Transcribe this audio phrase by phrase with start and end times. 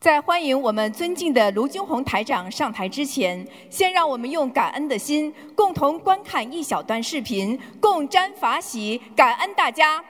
[0.00, 10.02] 在欢迎我们尊敬的卢军红台长上台之前，先让我们用感恩的心，共同观看一小段视频，共沾法喜，感恩大家。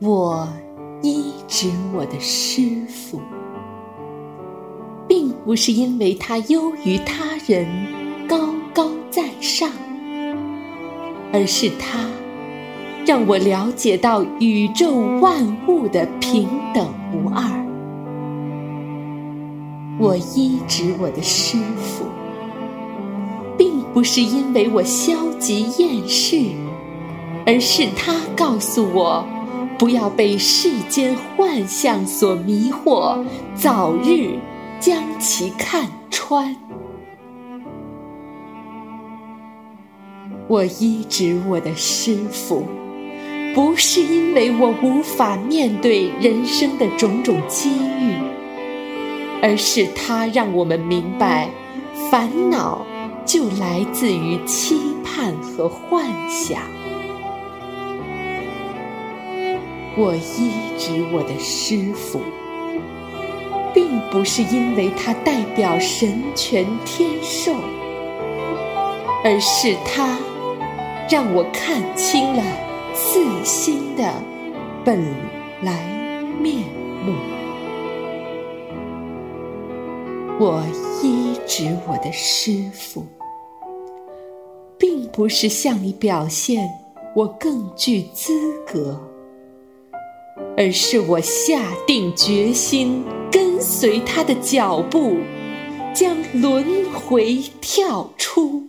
[0.00, 0.48] 我
[1.02, 3.22] 医治我的师傅，
[5.06, 8.01] 并不是因为他优于他人、
[8.72, 9.70] 高在上，
[11.32, 12.00] 而是他
[13.06, 17.42] 让我了解到宇宙万物的平等无二。
[19.98, 22.04] 我医治我的师傅，
[23.56, 26.38] 并不是因为我消极厌世，
[27.46, 29.24] 而是他告诉我。
[29.78, 33.24] 不要被世间幻象所迷惑，
[33.56, 34.38] 早日
[34.78, 36.54] 将其看穿。
[40.48, 42.66] 我医治我的师傅，
[43.54, 48.14] 不是因为我无法面对人生的种种机遇，
[49.40, 51.48] 而是他让我们明白，
[52.10, 52.84] 烦恼
[53.24, 56.60] 就来自于期盼和幻想。
[59.96, 62.20] 我医治我的师傅，
[63.72, 67.54] 并不是因为他代表神权天授，
[69.22, 70.18] 而是他
[71.12, 72.42] 让我看清了
[72.94, 74.14] 自心的
[74.82, 74.98] 本
[75.62, 75.86] 来
[76.40, 76.64] 面
[77.04, 77.12] 目。
[80.40, 80.64] 我
[81.02, 83.04] 医治我的师傅，
[84.78, 86.66] 并不是向你表现
[87.14, 88.32] 我更具资
[88.66, 88.98] 格。
[90.56, 95.18] 而是我下定决心跟随他的脚步，
[95.92, 98.62] 将轮回跳出。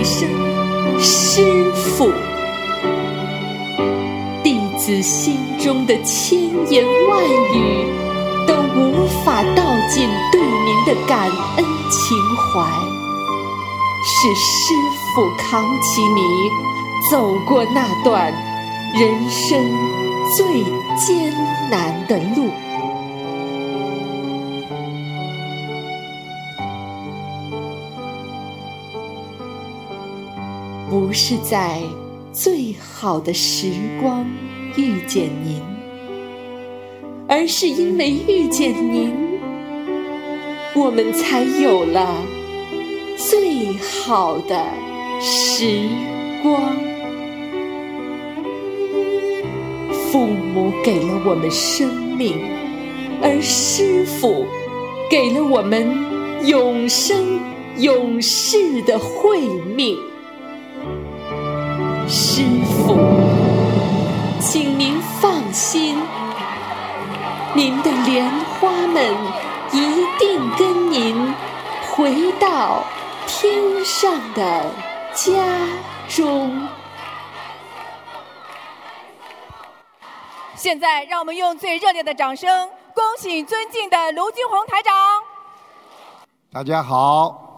[0.00, 0.26] 一声
[0.98, 2.10] 师傅，
[4.42, 6.40] 弟子心中的千
[6.70, 7.22] 言万
[7.52, 7.86] 语
[8.46, 12.66] 都无法道尽对您的感恩情怀。
[14.02, 14.72] 是师
[15.14, 16.22] 傅扛起你
[17.10, 18.32] 走过那段
[18.94, 19.70] 人生
[20.34, 20.64] 最
[20.96, 21.30] 艰
[21.70, 22.48] 难的路，
[31.10, 31.82] 不是在
[32.32, 34.24] 最好的时光
[34.76, 35.60] 遇见您，
[37.26, 39.12] 而是因为遇见您，
[40.72, 42.14] 我们才有了。
[43.16, 44.64] 最好的
[45.20, 45.88] 时
[46.44, 46.62] 光，
[50.12, 52.36] 父母给了我们生命，
[53.20, 54.46] 而师傅
[55.10, 55.88] 给了我们
[56.46, 57.40] 永生
[57.78, 59.40] 永世的慧
[59.74, 59.98] 命。
[62.12, 62.96] 师傅，
[64.40, 65.96] 请您放心，
[67.54, 68.28] 您的莲
[68.58, 69.14] 花们
[69.70, 71.32] 一定跟您
[71.92, 72.82] 回到。
[73.28, 74.66] 天上的
[75.14, 75.32] 家
[76.08, 76.66] 中。
[80.56, 84.92] 现在，让我们用最热烈的掌声，恭喜尊敬的卢金红台长。
[86.52, 87.49] 大家好。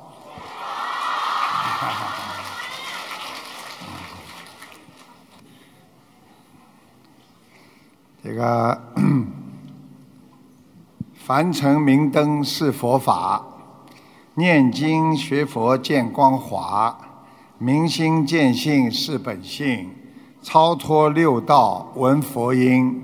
[8.25, 8.81] 这个
[11.27, 13.44] 凡尘明灯是佛法。
[14.34, 16.97] 念经学佛见光华，
[17.59, 19.91] 明心见性是本性，
[20.41, 23.03] 超脱六道闻佛音。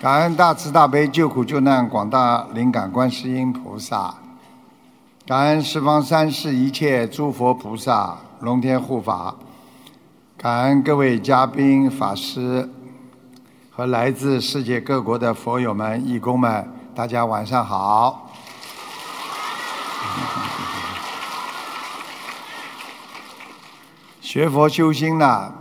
[0.00, 4.14] 感恩大慈大悲救苦救难广大灵感观世音菩萨，
[5.26, 9.36] 感恩十方三世一切诸佛菩萨龙天护法，
[10.42, 12.66] 感恩各位嘉宾法师。
[13.68, 18.30] 和来自世界各国的佛友们、义工们，大家晚上好。
[24.22, 25.52] 学佛修心呢，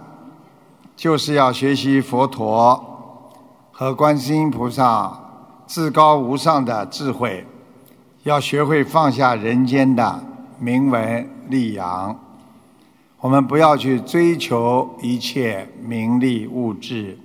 [0.95, 3.33] 就是要学习佛陀
[3.73, 5.11] 和观世音菩萨
[5.67, 7.45] 至高无上的智慧，
[8.23, 10.23] 要学会放下人间的
[10.57, 12.17] 名闻利养，
[13.21, 17.17] 我们不要去追求一切名利物质。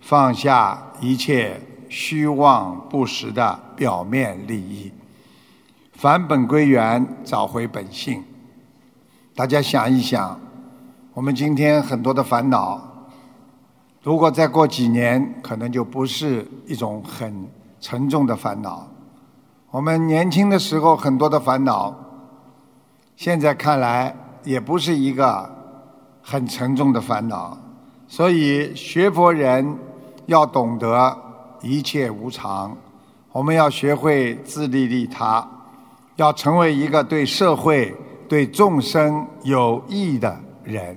[0.00, 1.58] 放下一切
[1.88, 4.92] 虚妄不实的表面利益，
[5.94, 8.22] 返本归元，找回本性。
[9.34, 10.38] 大家想一想，
[11.14, 13.08] 我们今天很多的烦恼，
[14.02, 17.48] 如果再过几年，可能就不是一种很
[17.80, 18.86] 沉重的烦恼。
[19.70, 21.94] 我们年轻的时候很多的烦恼，
[23.16, 24.14] 现在看来
[24.44, 25.50] 也不是一个
[26.22, 27.58] 很沉重的烦恼。
[28.06, 29.76] 所以学佛人
[30.26, 31.18] 要懂得
[31.62, 32.76] 一切无常，
[33.32, 35.46] 我们要学会自利利他，
[36.16, 37.96] 要成为一个对社会、
[38.28, 40.96] 对众生有益的人。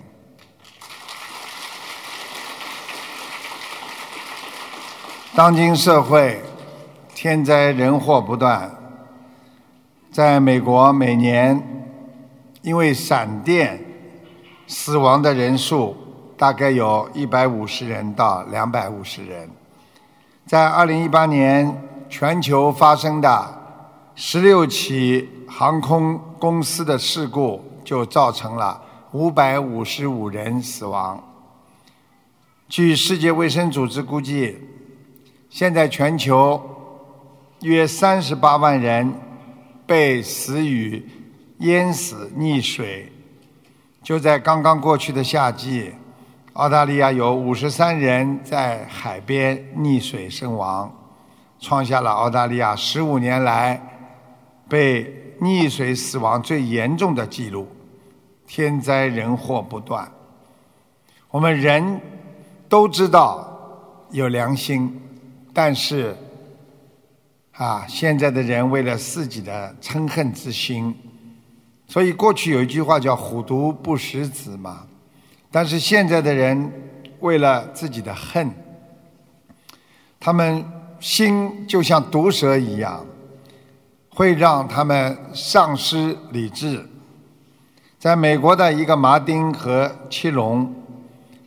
[5.36, 6.42] 当今社会，
[7.14, 8.70] 天灾人祸不断。
[10.12, 11.77] 在美国，每年
[12.68, 13.80] 因为闪电
[14.68, 15.96] 死亡的人数
[16.36, 19.50] 大概有一百五十人到两百五十人。
[20.46, 23.58] 在二零一八年，全球发生的
[24.16, 28.82] 十六起航空公司的事故，就造成了
[29.14, 31.24] 五百五十五人死亡。
[32.68, 34.60] 据世界卫生组织估计。
[35.50, 36.62] 现在全球
[37.62, 39.14] 约三十八万人
[39.86, 41.02] 被死于
[41.60, 43.12] 淹死、溺水。
[44.04, 45.92] 就在刚刚过去的夏季，
[46.54, 50.92] 澳大利亚有五十三人在海边溺水身亡，
[51.60, 53.82] 创下了澳大利亚十五年来
[54.70, 57.68] 被溺水死亡最严重的记录。
[58.48, 60.10] 天灾人祸不断，
[61.30, 62.00] 我们人
[62.70, 63.46] 都知道
[64.12, 65.02] 有良心。
[65.54, 66.16] 但是，
[67.52, 70.96] 啊，现在的人为了自己的嗔恨之心，
[71.88, 74.86] 所以过去有一句话叫“虎毒不食子”嘛。
[75.50, 76.72] 但是现在的人
[77.22, 78.52] 为了自己的恨，
[80.20, 80.64] 他们
[81.00, 83.06] 心就像毒蛇一样，
[84.10, 86.86] 会让他们丧失理智。
[87.98, 90.74] 在美国的一个马丁和七龙，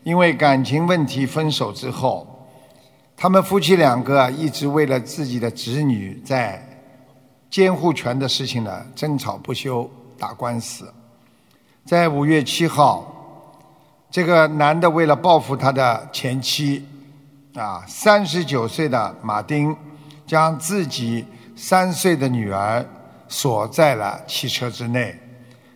[0.03, 2.27] 因为感情问题分手之后。
[3.23, 6.67] 他们夫妻两个一直为了自己的子女在
[7.51, 9.91] 监护权的事情呢争吵不休，
[10.21, 10.93] 打官司。
[11.85, 13.11] 在五月七号，
[14.09, 16.87] 这个男的为了报复他的前妻，
[17.55, 19.75] 啊，三十九岁的马丁
[20.27, 21.25] 将自己
[21.57, 22.87] 三岁的女儿
[23.27, 25.19] 锁在了汽车之内，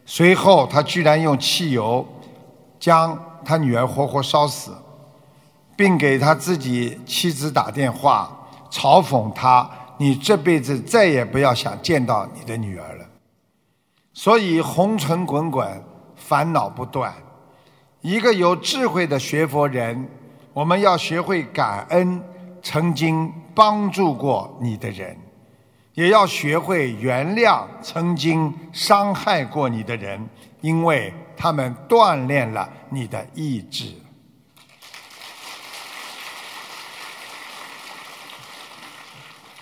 [0.07, 2.07] 随后他居然用汽油
[2.79, 4.71] 将他女儿活活烧死。
[5.77, 8.31] 并给他自己妻子打电话，
[8.71, 9.69] 嘲讽他
[9.99, 13.04] ：“你这辈子再也不要想见到你的女儿了。”
[14.15, 15.85] 所以红尘滚滚，
[16.15, 17.13] 烦恼不断。
[18.01, 20.09] 一个有智慧的学佛人，
[20.53, 22.23] 我们要学会感恩
[22.63, 25.17] 曾经帮助过你的人，
[25.95, 30.25] 也要学会原谅曾经伤害过你的人，
[30.61, 33.93] 因为他们锻炼了你的意志。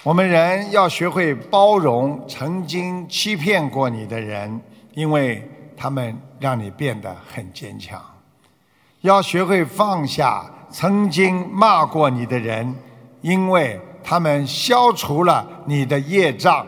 [0.04, 4.60] 我们人要学会包容曾经欺骗过你的人，
[4.94, 8.00] 因为他们让你变得很坚强；
[9.02, 12.74] 要学会放下曾经骂过你的人，
[13.20, 16.66] 因为他们消除了你的业障；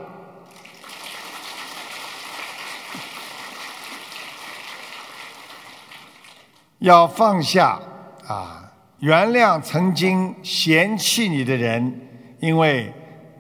[6.79, 7.81] 要放下
[8.29, 8.71] 啊，
[9.01, 12.01] 原谅曾经嫌弃你的人，
[12.39, 12.93] 因为。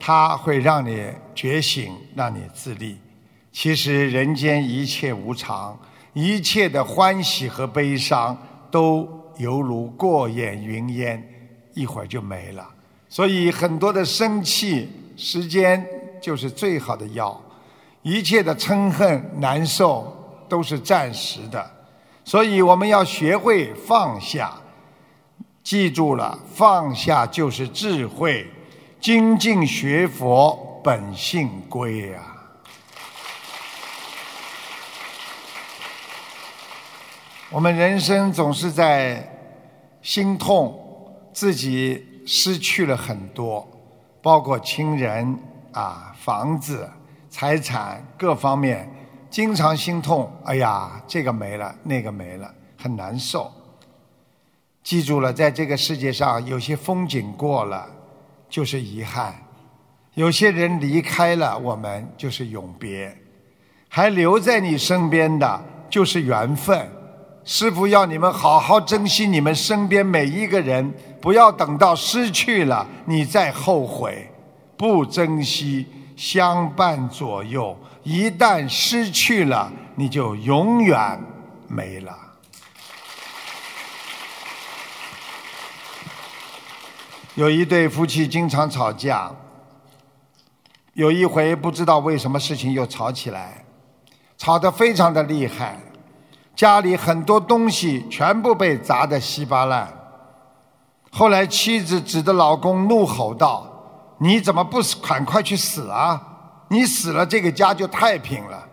[0.06, 2.98] 它会让你觉醒，让你自立。
[3.50, 5.74] 其实人间一切无常，
[6.12, 8.36] 一切的欢喜和悲伤
[8.70, 9.08] 都
[9.38, 11.26] 犹如过眼云烟，
[11.72, 12.68] 一会儿就没了。
[13.08, 15.82] 所以很多的生气，时间
[16.20, 17.40] 就是最好的药。
[18.02, 20.14] 一切的嗔恨、难受
[20.50, 21.70] 都是暂时的。
[22.26, 24.52] 所以我们要学会放下，
[25.62, 28.46] 记住了，放下就是智慧。
[29.04, 32.22] 精进学佛，本性归呀。
[37.50, 39.30] 我们人生总是在
[40.00, 40.74] 心痛，
[41.34, 43.68] 自己失去了很多，
[44.22, 45.38] 包括亲人
[45.72, 46.90] 啊、房子、
[47.28, 48.90] 财产各方面，
[49.28, 50.32] 经常心痛。
[50.46, 53.52] 哎呀，这个没了，那个没了，很难受。
[54.82, 57.86] 记住了，在这个世界上，有些风景过了。
[58.54, 59.34] 就是遗憾，
[60.14, 63.10] 有些人离开了我们，就是永别；
[63.88, 66.88] 还留在你身边的，就是缘分。
[67.42, 74.30] 师傅要你们好好珍惜你们身边每一个人，不要等到失去了你再后悔。
[74.76, 81.20] 不珍惜，相伴左右；一旦失去了，你就永远
[81.66, 82.16] 没了。
[87.34, 89.28] 有一对夫妻经常吵架，
[90.92, 93.64] 有一回不知道为什么事情又吵起来，
[94.38, 95.80] 吵得非常的厉害，
[96.54, 99.92] 家里很多东西全部被砸得稀巴烂。
[101.10, 103.68] 后来妻子指着老公怒吼道
[104.18, 106.20] ：“你怎么不死赶快去死啊？
[106.68, 108.64] 你死了这个家就太平了。”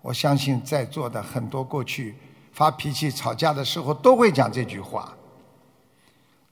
[0.00, 2.16] 我相信在座的很多过去
[2.52, 5.12] 发脾气吵架的时候都会讲这句话。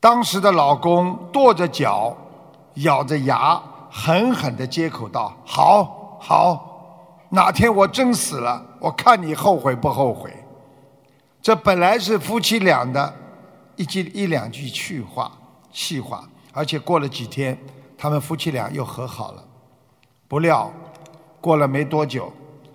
[0.00, 2.16] 当时的老公跺着脚，
[2.74, 10.32] 咬着牙，狠狠地接口道：“好，好，哪天我真死了，我看你后悔不后悔。”
[11.42, 13.12] 这本来是夫妻俩的
[13.74, 15.32] 一句一两句趣话，
[15.72, 17.58] 气话，而且过了几天，
[17.96, 19.44] 他们夫妻俩又和好了。
[20.28, 20.70] 不料，
[21.40, 22.32] 过了没多久，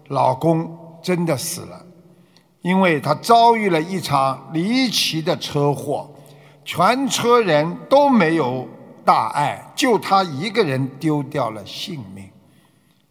[0.09, 1.81] 老公真的死了，
[2.61, 6.09] 因为他遭遇了一场离奇的车祸。
[6.65, 8.67] 全车人都没有
[9.03, 12.29] 大碍，就他一个人丢掉了性命。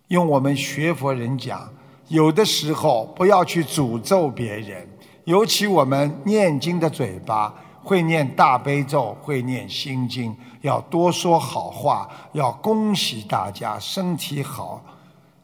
[0.09, 1.71] 用我们学佛人讲，
[2.09, 4.89] 有的时候不要去诅咒别人，
[5.25, 14.83] 尤其我们念经的嘴巴会念大悲咒，会念心经，要多说好话，要恭喜大家身体好，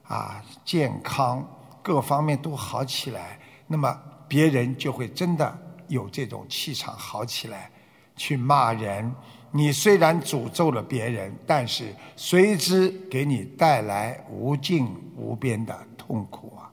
[0.06, 1.46] 啊，健康
[1.82, 3.94] 各方面都好起来，那么
[4.26, 7.70] 别人就会真的有这种气场好起来。
[8.18, 9.10] 去骂人，
[9.50, 16.68] 你虽然诅咒了别人，但是随之给你带来无尽无边的痛苦啊！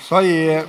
[0.00, 0.64] 所以，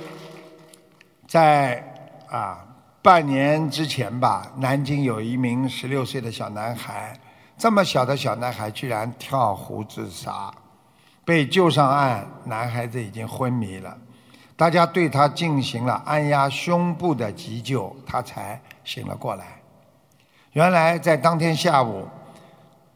[1.26, 1.82] 在
[2.28, 2.64] 啊
[3.00, 7.18] 半年之前吧，南京有一名十六岁的小男孩，
[7.56, 10.52] 这么小的小男孩居然跳湖自杀，
[11.24, 13.96] 被救上岸，男孩子已经昏迷了。
[14.58, 19.60] 大家对他进行了按压胸部的急救，他才醒了过来。
[20.50, 22.08] 原来在当天下午，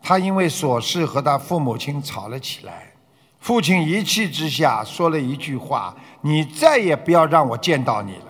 [0.02, 2.92] 他因为琐事和他父母亲吵了起来。
[3.38, 8.26] 父亲一气之下说了一句话：“你再也不要让我见到你了。”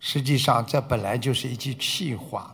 [0.00, 2.52] 实际上，这本来就是一句气话，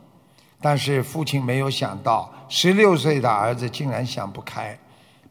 [0.61, 4.79] 但是父亲没有想到，十六岁的儿子竟然想不开，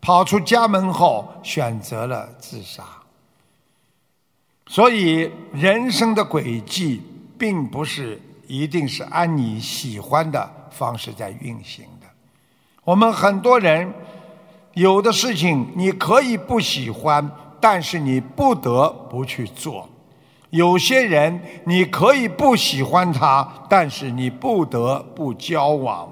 [0.02, 2.84] 跑出家门后选择了自杀。
[4.68, 7.02] 所以，人生的轨迹
[7.38, 12.08] 并不是一定是按你喜欢的方式在运行的。
[12.84, 13.94] 我们很多人
[14.74, 17.30] 有的事情你可以不喜欢，
[17.62, 19.88] 但是你不得不去做；
[20.50, 26.10] 有些人你可以不喜欢他，但是你不得不交往。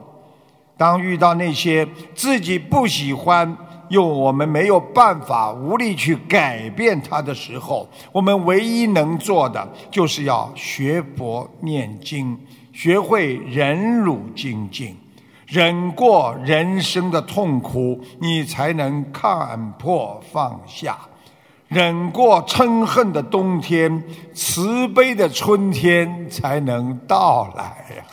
[0.78, 3.56] 当遇到那些自己不喜欢，
[3.94, 12.36] 用我们没有办法、无力去改变它的时候，我们唯一能做的，就是要学佛念经，
[12.74, 14.98] 学会忍辱精进，
[15.46, 20.94] 忍过人生的痛苦，你才能看破放下；
[21.68, 27.64] 忍过嗔恨的冬天，慈悲的春天才能到来
[27.96, 28.04] 呀。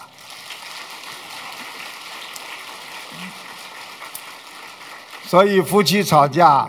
[5.30, 6.68] 所以夫妻吵架，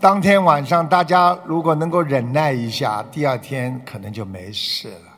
[0.00, 5.12] 当天晚上大家如果能够忍耐一下，第二天可能就没事了，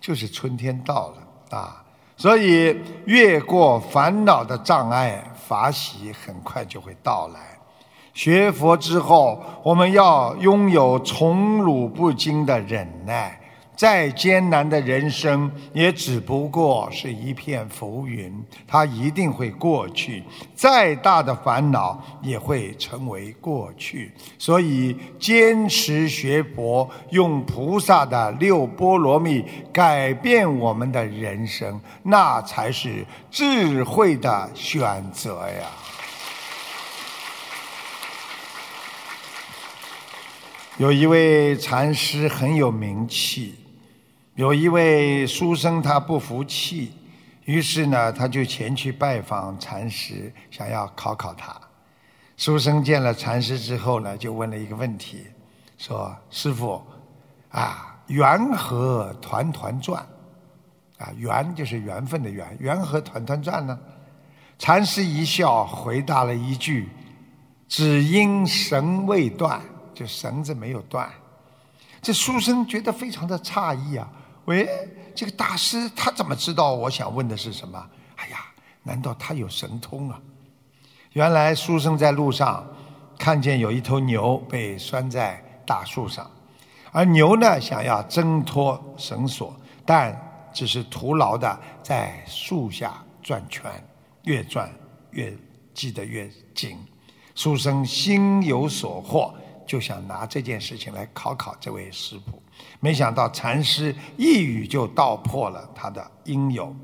[0.00, 1.84] 就是春天到了啊。
[2.16, 2.74] 所以
[3.04, 7.40] 越过烦恼的障碍，法喜很快就会到来。
[8.14, 13.38] 学佛之后，我们要拥有宠辱不惊的忍耐。
[13.74, 18.32] 再艰难的人生，也只不过是一片浮云，
[18.66, 20.22] 它一定会过去。
[20.54, 24.12] 再大的烦恼，也会成为过去。
[24.38, 35.66] 所以，坚持学佛，用菩萨的六波罗蜜改变我们的人生，那才是智慧的选择呀。
[40.78, 43.54] 有一位禅师很有名气。
[44.34, 46.90] 有一位书生，他不服气，
[47.44, 51.54] 于是呢，他就前去拜访禅师，想要考考他。
[52.38, 55.26] 书生见了禅师之后呢，就问了一个问题，
[55.76, 56.82] 说：“师傅，
[57.50, 60.00] 啊，缘何团团转？
[60.96, 63.78] 啊，缘就是缘分的缘，缘何团团转呢？”
[64.58, 66.88] 禅师一笑，回答了一句
[67.68, 69.60] ：“只因绳未断，
[69.92, 71.06] 就绳子没有断。”
[72.00, 74.10] 这书生觉得非常的诧异啊。
[74.46, 74.68] 喂，
[75.14, 77.90] 这个大师他怎么知道我想问的是什么？
[78.16, 78.38] 哎呀，
[78.82, 80.20] 难道他有神通啊？
[81.12, 82.66] 原来书生在路上
[83.18, 86.28] 看见有一头牛被拴在大树上，
[86.90, 89.54] 而牛呢想要挣脱绳索，
[89.86, 90.18] 但
[90.52, 93.70] 只是徒劳的在树下转圈，
[94.24, 94.68] 越转
[95.10, 95.32] 越
[95.74, 96.76] 系得越紧。
[97.34, 99.32] 书生心有所获，
[99.64, 102.41] 就想拿这件事情来考考这位师傅。
[102.80, 106.74] 没想到禅师一语就道破了他的因由，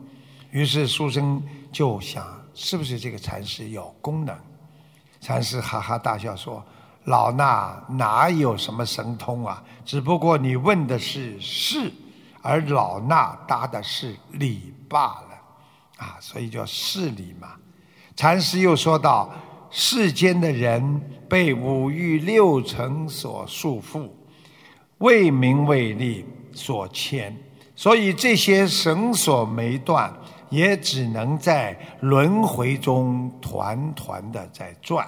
[0.50, 1.42] 于是书生
[1.72, 4.36] 就想：是不是这个禅师有功能？
[5.20, 6.64] 禅师哈哈大笑说
[7.04, 9.62] ：“老衲哪有什么神通啊？
[9.84, 11.92] 只不过你问的是事，
[12.42, 15.40] 而老衲答的是理罢了。
[15.96, 17.52] 啊，所以叫事理嘛。”
[18.14, 19.30] 禅师又说道。
[19.70, 24.08] 世间的人被五欲六尘所束缚，
[24.98, 27.36] 为名为利所牵，
[27.74, 30.12] 所以这些绳索没断，
[30.50, 35.06] 也只能在轮回中团团的在转。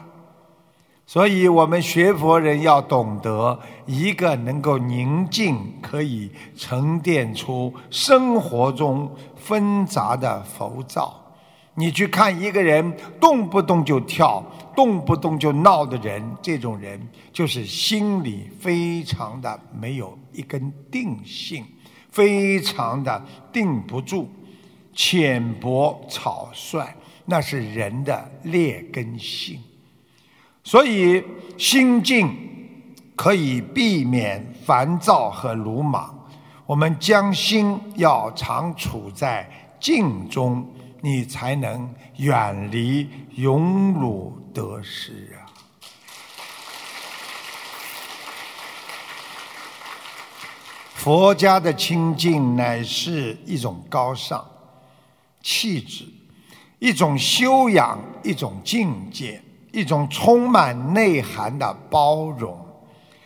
[1.07, 11.30] 所以我们学佛人要懂得，一个能够宁静，可以沉淀出生活中纷杂的浮躁。
[11.75, 14.45] 你去看一个人动不动就跳、
[14.77, 17.01] 动不动就闹的人，这种人
[17.33, 21.65] 就是心里非常的没有一根定性，
[22.11, 24.29] 非常的定不住，
[24.93, 26.85] 浅薄草率，
[27.25, 29.59] 那是人的劣根性。
[30.63, 31.25] 所以
[31.57, 32.29] 心静
[33.17, 36.15] 可以避免烦躁和鲁莽，
[36.67, 39.49] 我们将心要常处在
[39.81, 40.69] 静中。
[41.01, 45.49] 你才能远离荣辱得失啊！
[50.95, 54.45] 佛家的清净乃是一种高尚
[55.43, 56.05] 气质，
[56.79, 59.43] 一种修养，一种境界，
[59.73, 62.67] 一种充满内涵的包容。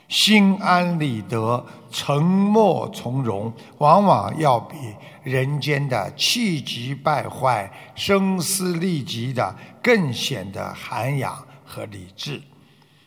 [0.09, 1.67] 心安理得、
[1.97, 4.77] 沉默从容，往往要比
[5.23, 12.43] 人间的气急败坏、声嘶力竭的更显得涵养和理智。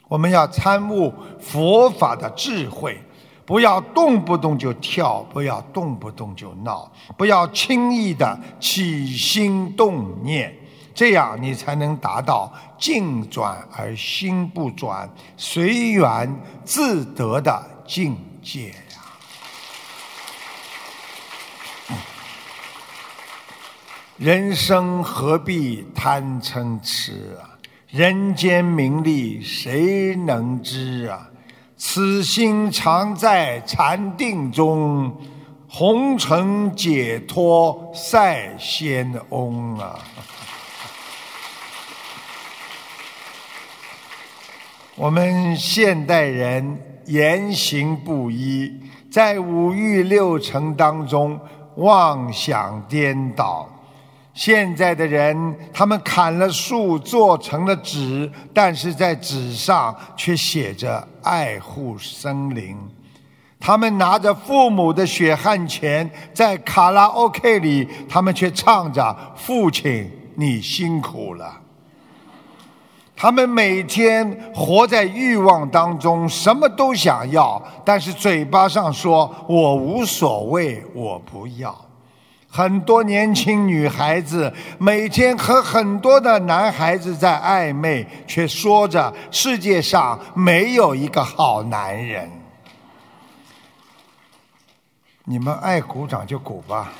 [0.08, 2.97] 我们要参悟佛法的智慧，
[3.45, 10.56] 不要动不动就跳，不要动不动就闹，不要轻易的起心动念。
[10.95, 18.76] 这样，你才能达到静转而心不转、随缘自得的境界呀！
[24.17, 27.54] 人生何必贪嗔痴啊？
[27.89, 31.30] 人间名利谁能知啊？
[31.78, 35.15] 此心常在禅定中，
[35.69, 40.00] 红尘解脱赛仙翁啊！
[44.95, 48.72] 我们现代人言行不一，
[49.10, 51.39] 在五欲六尘当中
[51.76, 53.67] 妄想颠倒。
[54.34, 62.78] 现在的人，他们砍了树做成了纸，但是在纸上却写着爱护森林。
[63.60, 71.62] 他们拿着父母的血汗钱，在卡拉 OK 里，他们却唱着“父亲，你辛苦了”。
[73.19, 81.75] 他们每天活在欲望当中，什么都想要，但是嘴巴上说我无所谓，我不要。
[82.47, 92.32] 很多年轻女孩子每天和很多的男孩子在暧昧，却说着世界上没有一个好男人。
[95.25, 96.93] 你们爱鼓掌就鼓吧。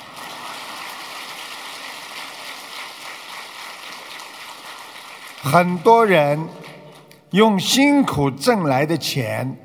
[5.40, 6.38] 很多人
[7.30, 9.56] 用辛苦挣来的钱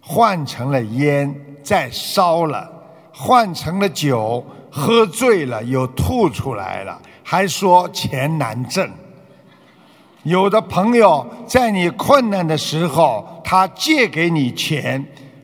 [0.00, 2.66] 换成了烟，再烧了；
[3.12, 8.90] 换成了酒，喝醉了又吐出来了，还说钱难挣。
[10.24, 15.00] 有的朋友在你困难的时候，他借给你钱；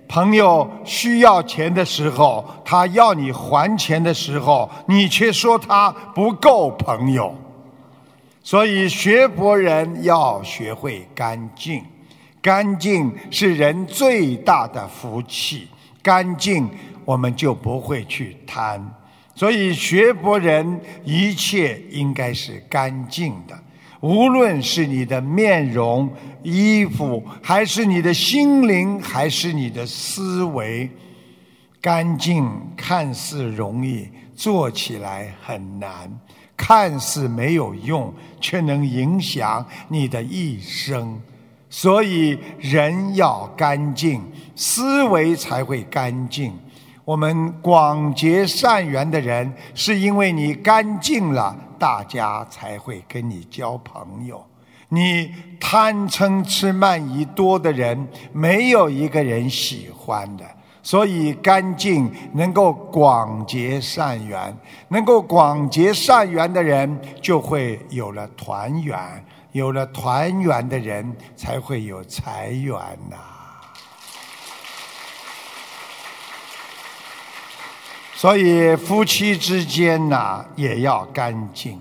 [0.08, 7.32] 朋友需要钱的时候，他要你还钱的时候，你却说他不够朋友。
[8.48, 11.84] 所以，学佛人要学会干净，
[12.40, 15.68] 干净是人最大的福气。
[16.02, 16.66] 干净，
[17.04, 18.82] 我们就不会去贪。
[19.34, 23.54] 所以，学佛人一切应该是干净的，
[24.00, 26.10] 无论是你的面容、
[26.42, 30.88] 衣服，还是你的心灵，还是你的思维，
[31.82, 36.18] 干净看似容易，做起来很难。
[36.58, 41.18] 看似没有用，却能影响你的一生。
[41.70, 44.20] 所以人要干净，
[44.56, 46.52] 思维才会干净。
[47.04, 54.44] 我们广结善缘的人，是因为你干净了，大家才会跟你交朋友。
[54.90, 60.44] 你贪嗔痴慢疑多的人，没有一个人喜欢的。
[60.90, 64.56] 所以，干净能够广结善缘，
[64.88, 68.98] 能够广结善缘的人，就会有了团圆。
[69.52, 72.74] 有了团圆的人，才会有财源
[73.10, 73.18] 呐。
[78.14, 81.78] 所以夫妻之间呐，也要干净。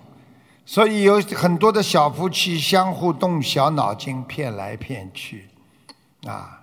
[0.66, 5.48] 所以有很多的小夫妻相互动小脑筋，骗来骗去，
[6.26, 6.56] 啊。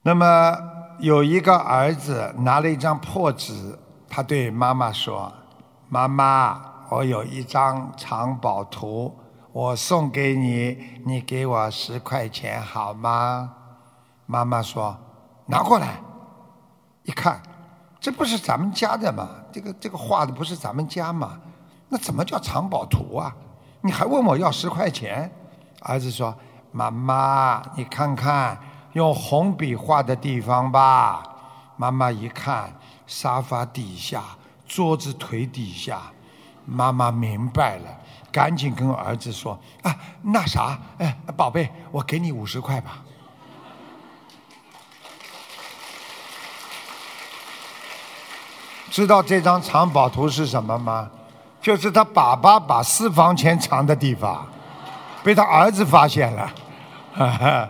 [0.00, 0.56] 那么
[1.00, 5.32] 有一个儿子拿了一张破纸，他对妈妈说
[5.88, 9.16] ：“妈妈，我有一张藏宝图，
[9.52, 13.54] 我送给你，你给我十块钱好吗？”
[14.26, 14.96] 妈妈说
[15.46, 16.00] ：“拿过来。”
[17.04, 17.40] 一看。
[18.00, 19.28] 这不是咱们家的吗？
[19.52, 21.40] 这个这个画的不是咱们家吗？
[21.88, 23.34] 那怎么叫藏宝图啊？
[23.80, 25.30] 你还问我要十块钱？
[25.80, 26.32] 儿子说
[26.70, 28.56] ：“妈妈，你看看
[28.92, 31.22] 用红笔画的地方吧。”
[31.76, 32.72] 妈妈一看，
[33.06, 34.22] 沙发底下、
[34.66, 36.02] 桌子腿底下，
[36.64, 37.84] 妈妈明白了，
[38.32, 42.98] 赶紧跟儿子说：“啊，那啥，哎，宝贝，我给你五十块吧。”
[48.90, 51.08] 知道这张藏宝图是什么吗？
[51.60, 54.44] 就是他爸爸把私房钱藏的地方，
[55.22, 56.52] 被他儿子发现了。
[57.14, 57.68] 哈哈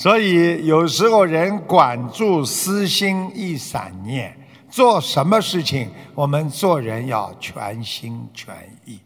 [0.00, 4.34] 所以有时候人管住私心一闪念，
[4.70, 8.54] 做什么事情我们做人要全心全
[8.86, 8.98] 意，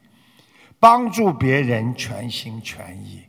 [0.78, 3.22] 帮助别人全心全意，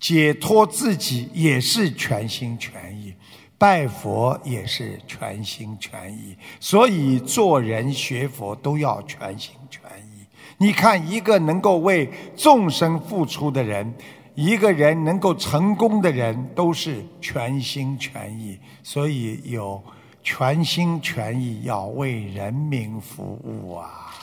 [0.00, 3.12] 解脱自己也是全心全意。
[3.58, 10.24] 拜佛也是全心全意，所以做人学佛都要全心全意。
[10.56, 13.92] 你看，一个能够为众生付出的人，
[14.34, 18.58] 一个人能够成功的人，都是全心全意。
[18.82, 19.82] 所以有
[20.22, 24.14] 全心全意要为人民服务啊！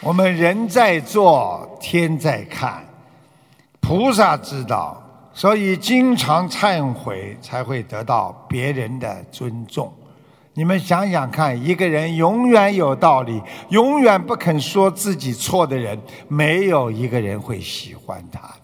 [0.00, 2.84] 我们人在做，天在看。
[3.80, 5.00] 菩萨知道，
[5.32, 9.92] 所以经常忏悔，才会得到别人的尊重。
[10.58, 18.62] 你们想想看，一个人永远有道理，永远不肯说自己错的人，没有一个人会喜欢他的。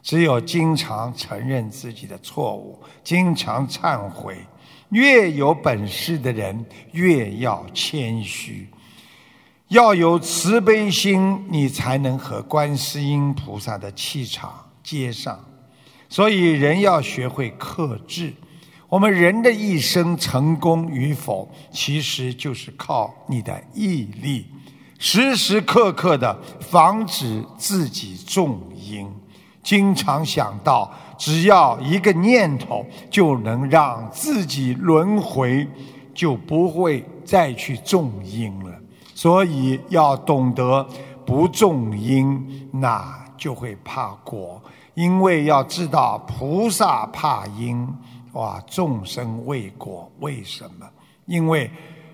[0.00, 4.38] 只有经常承认自己的错误，经常忏悔，
[4.88, 8.66] 越有本事的人越要谦虚。
[9.68, 15.38] 要有慈悲心，你才能和观世音菩萨的气场接上。
[16.08, 18.32] 所以，人要学会克制。
[18.94, 24.46] 我们人的一生成功与否，其实就是靠你的毅力，
[25.00, 29.04] 时时刻刻的防止自己重因。
[29.64, 35.66] 经常想到，只要一个念头，就能让自己轮回，
[36.14, 38.70] 就不会再去重因了。
[39.12, 40.86] 所以要懂得
[41.26, 44.62] 不种因，那就会怕果。
[44.94, 47.84] 因为要知道菩萨怕因，
[48.34, 50.08] 哇，众生畏果。
[50.20, 50.88] 为什么？
[51.26, 51.70] 因为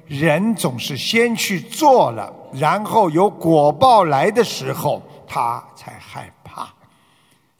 [0.06, 6.72] 人总是先去做了，然后有果报来的时候，他才害怕。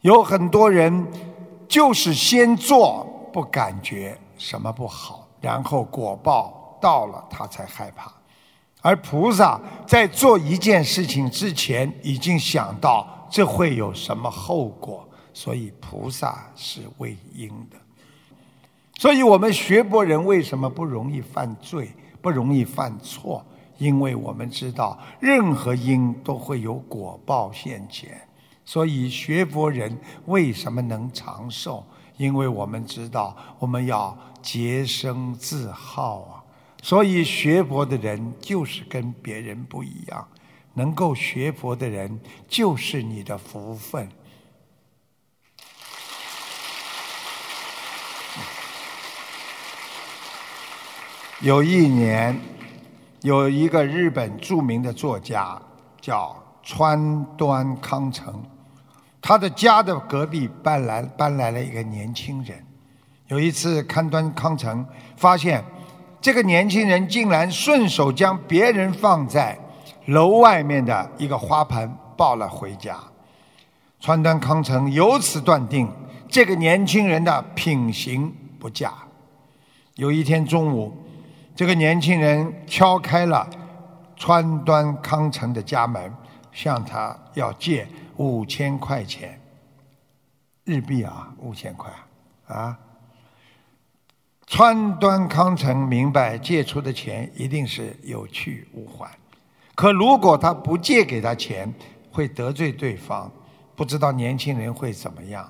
[0.01, 1.05] 有很多人
[1.67, 8.11] 就是先做，不感觉什么不好，然后果报到了，他才害怕。
[8.81, 17.77] 而菩萨在做一件事情之前，已经想到这会有什么后果，所以菩萨是为因的。
[19.01, 23.43] 所以我们学佛人为什么不容易犯罪、不容易犯错？
[23.79, 28.21] 因为我们知道任何因都会有果报现前。
[28.63, 31.83] 所以学佛人为什么能长寿？
[32.17, 36.43] 因为我们知道我们要洁身自好啊。
[36.83, 40.27] 所以学佛的人就是跟别人不一样，
[40.75, 44.07] 能够学佛的人就是你的福分。
[51.43, 52.39] 有一年，
[53.21, 55.59] 有一个日本著名的作家
[55.99, 58.43] 叫川端康成，
[59.19, 62.63] 他的家的隔壁搬来搬来了一个年轻人。
[63.27, 64.85] 有一次，川端康成
[65.17, 65.63] 发现。
[66.21, 69.57] 这个年轻人竟然顺手将别人放在
[70.05, 72.95] 楼外面的一个花盆抱了回家。
[73.99, 75.89] 川端康成由此断定，
[76.29, 78.93] 这个年轻人的品行不佳。
[79.95, 80.95] 有一天中午，
[81.61, 83.47] 这个年轻人敲开了
[84.15, 86.11] 川端康成的家门，
[86.51, 89.39] 向他要借五千块钱
[90.63, 91.93] 日币啊，五千块
[92.47, 92.75] 啊。
[94.47, 99.15] 川端康成明白借出的钱一定是有去无还，
[99.75, 101.71] 可如果他不借给他钱，
[102.11, 103.31] 会得罪对方，
[103.75, 105.47] 不知道年轻人会怎么样。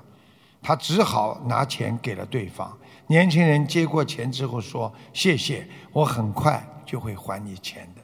[0.62, 2.78] 他只好拿钱给了对方。
[3.12, 8.02] 年轻人接过钱之后说：“谢谢，我很快就会还你钱的。”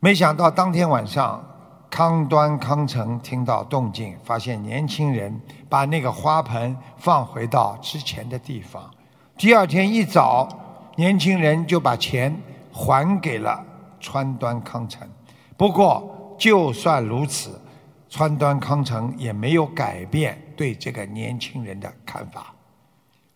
[0.00, 1.46] 没想到当天晚上，
[1.90, 5.38] 康端康成听到动静，发现年轻人
[5.68, 8.90] 把那个花盆放回到之前的地方。
[9.36, 10.48] 第二天一早，
[10.96, 12.34] 年轻人就把钱
[12.72, 13.62] 还给了
[14.00, 15.06] 川端康成。
[15.54, 17.60] 不过，就算如此，
[18.08, 22.54] 川端康成也没有改变对这个年轻人的看法。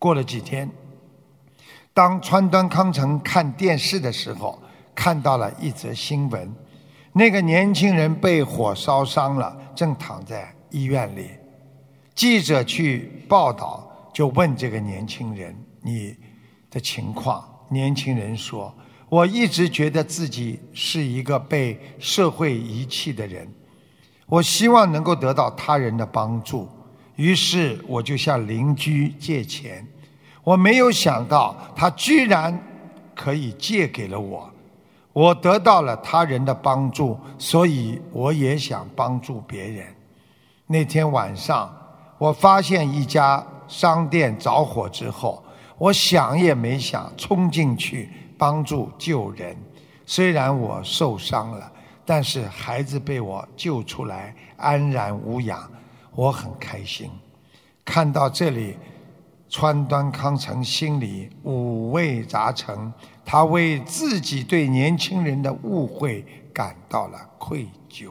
[0.02, 0.68] 过了几天，
[1.94, 4.60] 当川端康成看电视的时候，
[4.96, 6.52] 看到了一则新闻：
[7.12, 11.30] 那个年轻人被火烧伤了，正躺在医院里。
[12.16, 15.56] 记者去报道，就问这个年轻人。
[15.82, 16.16] 你
[16.68, 18.74] 的情况，年轻人说
[19.08, 23.48] ：“我一直觉得自己是一个被社会遗弃的人，
[24.26, 26.68] 我希望能够得到他人的帮助，
[27.14, 29.86] 于是我就向邻居借钱。
[30.44, 32.58] 我没有想到他居然
[33.14, 34.50] 可以借给了我，
[35.12, 39.86] 我得到了他人的帮助，所以我也想帮助别人。
[40.66, 41.74] 那天晚上，
[42.18, 45.42] 我发现一家商店着火之后。”
[45.78, 49.56] 我想也没想，冲进去帮助救人。
[50.06, 51.72] 虽然我受伤了，
[52.04, 55.58] 但是孩子被我救出来，安然无恙，
[56.14, 57.10] 我很开心。
[57.84, 58.76] 看到这里，
[59.52, 62.90] 川端康成心里五味杂陈，
[63.22, 68.10] 他为自己对年轻人的误会感到了愧疚。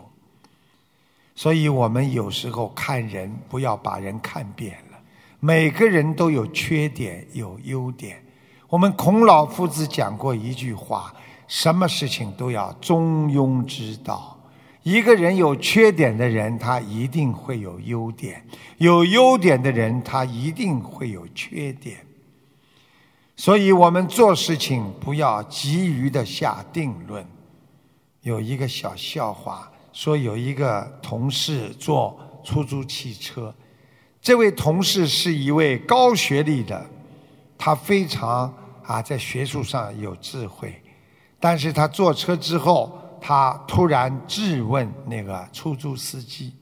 [1.34, 5.00] 所以我们有时候看人，不要把人看扁了。
[5.40, 8.24] 每个人都有缺点，有优点。
[8.70, 11.12] 我们孔老夫子讲过一句话：
[11.48, 14.38] 什么事情都要中庸之道。
[14.84, 18.42] 一个人有缺点的人，他一定会有优点；
[18.78, 21.98] 有优点的人，他一定会有缺点。
[23.36, 27.26] 所以我们做事情不要急于的下定论。
[28.22, 33.54] 有一个小笑话，说有一个同事坐出租汽车。
[34.22, 36.86] 这位同事是一位高学历的，
[37.58, 40.80] 他非常啊在学术上有智慧，
[41.40, 46.54] 但是他坐车之后，他突然质问那个出租司机，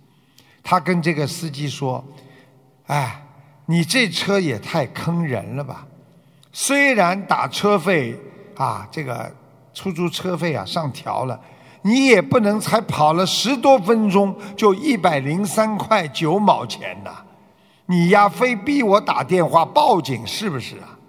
[0.61, 2.03] 他跟这个司机说
[2.87, 3.23] ：“哎，
[3.65, 5.87] 你这车也太坑人了吧！
[6.51, 8.19] 虽然打车费
[8.57, 9.33] 啊，这个
[9.73, 11.39] 出租车费啊上调了，
[11.81, 17.23] 你也不能才跑了十多分钟就一百零三块九毛钱呐。”
[17.87, 20.99] 你呀，非逼我打电话报警是不是啊？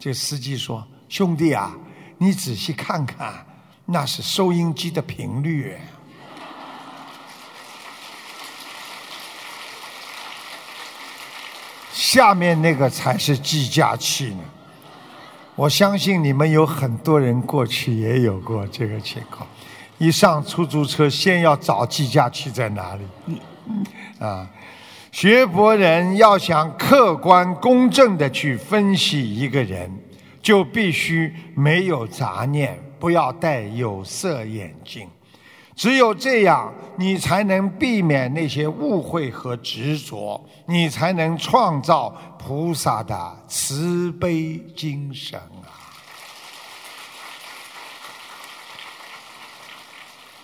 [0.00, 1.76] 这司机说：“兄弟啊，
[2.16, 3.46] 你仔细看看，
[3.90, 5.74] 那是收音机的频率。
[11.90, 14.40] 下面那个才是计价器呢。
[15.54, 19.48] 我相信你们有很多人过去也有过这个情况，
[19.96, 23.40] 一上出租车先要找计价器在哪里，
[24.18, 24.46] 啊。”
[25.10, 29.90] 学博人要想客观公正的去分析一个人，
[30.42, 35.08] 就必须没有杂念，不要戴有色眼镜。
[35.74, 45.70] 只有这样，你才能避免那些误会和执着，你才能创造菩萨的慈悲精神啊！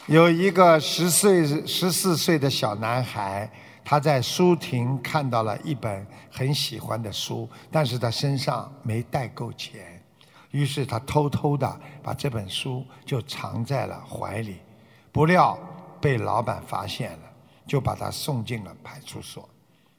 [0.06, 3.50] 有一个十岁、十四岁的小男孩。
[3.86, 9.93] 他在书亭看到了一本很喜欢的书，但是他身上没带够钱，
[10.54, 14.60] 于是他偷偷的把这本书就藏在了怀里，
[15.10, 15.58] 不料
[16.00, 17.24] 被老板发现了，
[17.66, 19.48] 就把他送进了派出所。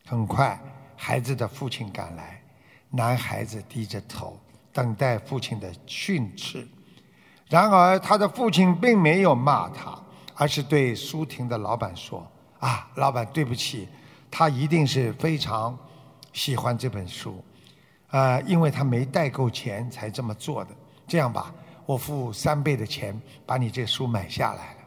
[0.05, 0.57] 很快，
[0.95, 2.41] 孩子的父亲赶来，
[2.89, 4.39] 男孩子低着头
[4.71, 6.65] 等待父亲的训斥，
[7.49, 10.01] 然而他的父亲并没有骂他，
[10.35, 12.25] 而是对书亭的老板说。
[12.59, 13.89] 啊，老板，对不起，
[14.31, 15.77] 他一定是非常
[16.31, 17.43] 喜欢这本书，
[18.09, 20.71] 呃，因为他没带够钱才这么做的。
[21.07, 21.53] 这样吧，
[21.85, 24.79] 我付三倍的钱把你这书买下来了。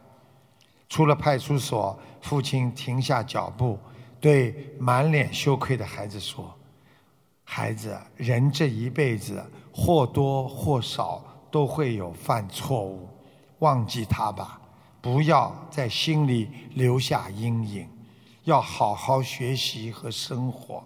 [0.89, 3.77] 出了派出所，父亲停下脚步，
[4.19, 6.53] 对满脸羞愧的孩子说
[7.45, 13.07] ：“孩子，人这一辈子或多或少都会有犯错误，
[13.59, 14.59] 忘记他吧，
[14.99, 17.87] 不要在心里留下阴影，
[18.45, 20.83] 要好好学习和生活，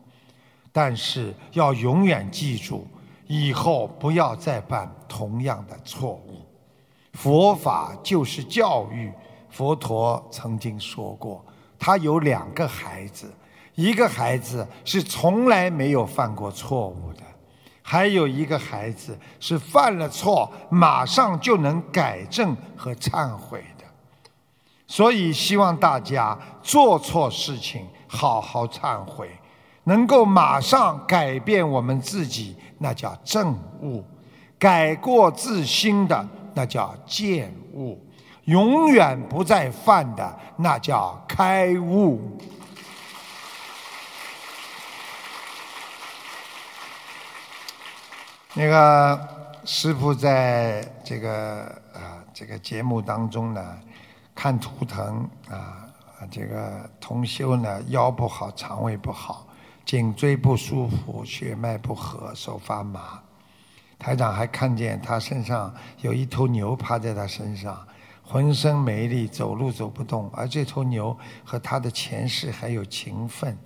[0.73, 2.86] 但是要永远记住，
[3.27, 6.45] 以后不要再犯同样的错误。
[7.13, 9.13] 佛法就是教育，
[9.49, 11.45] 佛陀曾经说过，
[11.79, 13.31] 他有两个孩子。
[13.75, 17.21] 一个孩子是从来没有犯过错误的，
[17.81, 23.83] 还有一个孩子是犯了错马上就能改正和忏悔的。
[24.86, 29.27] 所以希望大家做错事情好好忏悔，
[29.86, 34.04] 能够马上改变我们自己，那叫正悟；
[34.58, 37.98] 改过自新的那叫见悟；
[38.46, 42.39] 永远不再犯的那叫开悟。
[48.56, 49.19] 那个
[49.65, 53.78] 师傅在这个啊这个节目当中呢，
[54.36, 55.89] 看图腾啊，
[56.30, 59.48] 这个同修呢腰不好，肠胃不好，
[59.86, 63.22] 颈椎不舒服，血脉不和，手发麻。
[64.00, 67.86] 台长还看见他身上有一头牛趴在他身上，
[68.24, 71.15] 浑身没力，走路走不动，而这头牛
[71.46, 73.58] 和他的前世还有情分，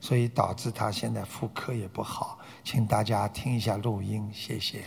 [0.00, 2.38] 所以导致他现在妇科也不好。
[2.62, 4.82] 请大家听一下录音，谢谢。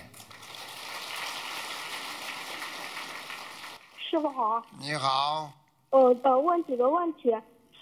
[4.10, 4.64] 师傅好。
[4.80, 5.52] 你好。
[5.90, 7.34] 呃呃，问几个问题。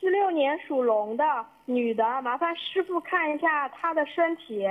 [0.06, 1.24] 四六年属龙的
[1.66, 4.64] 女的，麻烦师傅看一下她的身体。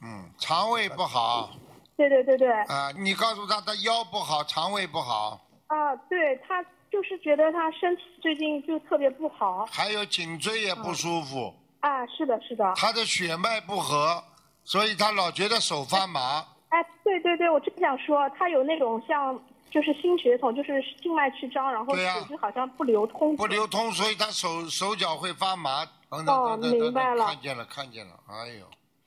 [0.00, 1.50] 嗯，肠胃不好。
[1.98, 2.50] 对对对对。
[2.50, 5.38] 啊，你告诉她，她腰不好，肠胃不好。
[5.66, 9.66] 啊，对她就是觉得她身体最近就特别不好。
[9.66, 11.54] 还有颈椎也不舒服。
[11.80, 12.72] 啊，是的，是的。
[12.74, 14.24] 她的血脉不和。
[14.64, 16.42] 所以她老觉得手发麻。
[16.70, 19.38] 哎，对对对，我真想说，她有那种像
[19.74, 23.34] 就是心血统，就是静脉曲张，然后血就好像不流通。
[23.34, 25.84] 不流通，所以他手手脚会发麻。
[26.10, 27.26] 哦，明白了。
[27.26, 28.66] 看见了，看见了，哎呦。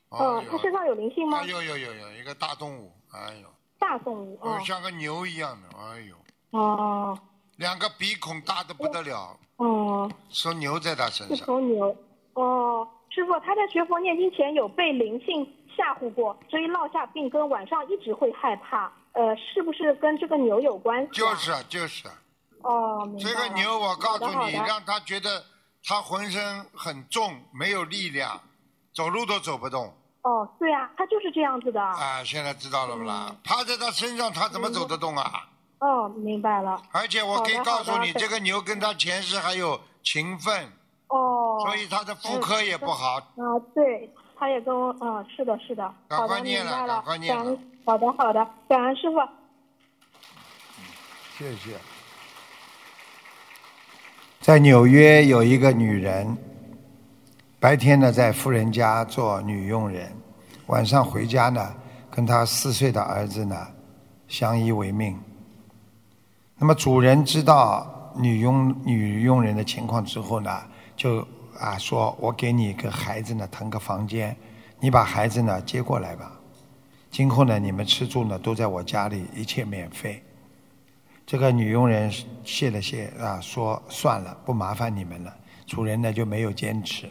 [0.09, 1.41] 哦，他身上有灵性吗？
[1.45, 3.47] 有有有有一个大动物，哎呦。
[3.79, 4.59] 大动物啊。
[4.59, 6.15] 像个牛一样的，哎呦。
[6.59, 7.17] 哦。
[7.55, 9.39] 两个鼻孔大的不得了。
[9.55, 10.11] 哦。
[10.29, 11.45] 说牛在他身上。
[11.45, 11.95] 说牛。
[12.33, 12.85] 哦。
[13.09, 18.91] 师傅，他在学佛念经前有被灵性吓唬过，所以落下病根，晚上一直会害怕。
[19.17, 21.09] 呃，是不是跟这个牛有关系？
[21.11, 22.13] 就是啊就是啊。
[22.61, 25.43] 哦，这个牛，我告诉你，让他觉得
[25.83, 28.39] 他浑身很重，没有力量，
[28.93, 29.93] 走路都走不动。
[30.23, 31.81] 哦，对啊，他就是这样子的。
[31.81, 33.35] 啊，现在知道了不啦？
[33.43, 35.47] 趴在他身上，他怎么走得动啊？
[35.79, 36.81] 哦，明白了。
[36.91, 40.71] 而且我可以告诉你，这个牛跟他前世还有情分。
[41.07, 43.15] 哦，所以他的妇科也不好。
[43.15, 45.83] 啊，对，他也跟我，嗯，是的，是的。
[46.09, 47.01] 好的，明白了。
[47.01, 49.17] 感恩，好的，好的，感恩师傅。
[51.37, 51.77] 谢谢。
[54.41, 56.37] 在纽约有一个女人，
[57.61, 60.11] 白天呢在富人家做女佣人，
[60.65, 61.73] 晚上回家呢
[62.11, 63.65] 跟她四岁的儿子呢
[64.27, 65.17] 相依为命。
[66.57, 70.61] 那么主人知道女佣女佣人的情况之后呢？
[70.97, 71.25] 就
[71.57, 74.35] 啊，说我给你个孩子呢，腾个房间，
[74.77, 76.36] 你把孩子呢接过来吧。
[77.17, 80.21] 今后呢，你们吃住呢都在我家里，一切免费。
[81.25, 85.35] 这个女佣人谢了谢啊，说算了，不麻烦你们了。
[85.65, 87.09] 主人呢就没有坚持。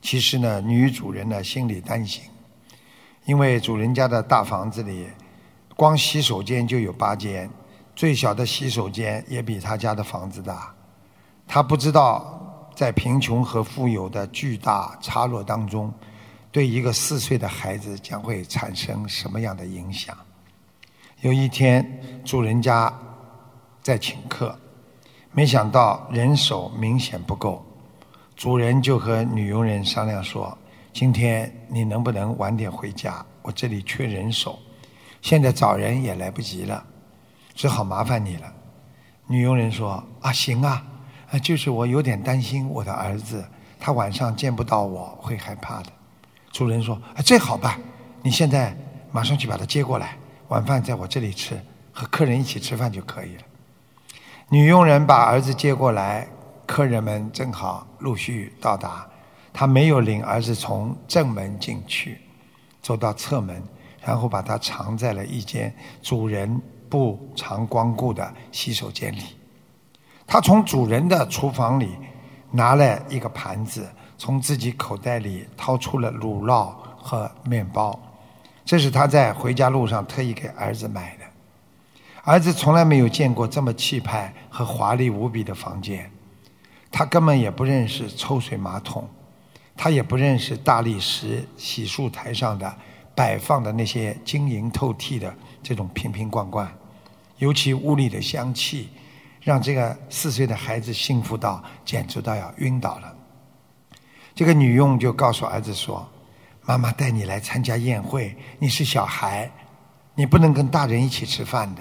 [0.00, 2.22] 其实呢，女主人呢心里担心，
[3.24, 5.08] 因为主人家的大房子里，
[5.74, 7.50] 光洗手间就有八间，
[7.96, 10.72] 最小的洗手间也比他家的房子大。
[11.48, 12.34] 他不知道。
[12.76, 15.90] 在贫穷和富有的巨大差落当中，
[16.56, 20.16] 对一个四岁的孩子将会产生什么样的影响？
[21.20, 22.90] 有一天，主人家
[23.82, 24.58] 在请客，
[25.32, 27.62] 没想到人手明显不够，
[28.34, 30.56] 主人就和女佣人商量说
[30.94, 33.22] ：“今天你能不能晚点回家？
[33.42, 34.58] 我这里缺人手，
[35.20, 36.82] 现在找人也来不及了，
[37.52, 38.50] 只好麻烦你了。”
[39.28, 40.82] 女佣人说：“啊，行啊。”
[41.30, 43.46] 啊，就是我有点担心我的儿子，
[43.78, 45.92] 他晚上见不到我会害怕的。
[46.56, 47.78] 主人说：“啊，这好办，
[48.22, 48.74] 你现在
[49.12, 50.16] 马上去把他接过来，
[50.48, 51.60] 晚饭在我这里吃，
[51.92, 53.42] 和客人一起吃饭就可以了。”
[54.48, 56.26] 女佣人把儿子接过来，
[56.64, 59.06] 客人们正好陆续到达，
[59.52, 62.22] 他没有领儿子从正门进去，
[62.80, 63.62] 走到侧门，
[64.02, 69.36] 然后把他藏在了一间主人不常光顾的洗手间里。
[70.26, 71.90] 他从主人的厨房里
[72.50, 73.86] 拿了一个盘子，
[74.18, 77.98] 从自己口袋里掏出了乳酪和面包，
[78.64, 81.24] 这是他在回家路上特意给儿子买的。
[82.24, 86.10] 儿子从来没有见过这么气派和华丽无比的房间，
[86.90, 89.08] 他根本也不认识抽水马桶，
[89.76, 92.74] 他也不认识大理石洗漱台上的
[93.14, 96.68] 摆放的那些晶莹透剔的这种瓶瓶罐罐，
[97.38, 98.88] 尤其屋里的香气，
[99.40, 103.15] 让这个四岁的孩子幸福到简直到要晕倒了。
[104.36, 106.06] 这个女佣就告诉儿子说
[106.66, 109.50] ：“妈妈带你来参加宴会，你是小孩，
[110.14, 111.80] 你不能跟大人一起吃饭的。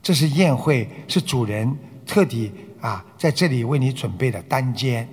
[0.00, 1.76] 这是宴会，是主人
[2.06, 5.06] 特地啊在这里为你准备的单间。”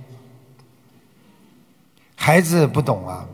[2.16, 3.26] 孩子不懂啊，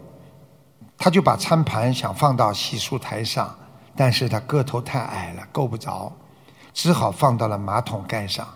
[0.97, 3.53] 他就把餐盘想放到洗漱台上，
[3.93, 6.09] 但是他个头太矮了，够不着，
[6.73, 8.47] 只好放到了马桶盖上。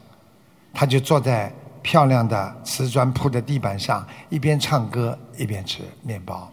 [0.74, 1.54] 他就坐在。
[1.88, 6.52] 漂亮的瓷砖铺的地板上，一边唱歌一边吃面包。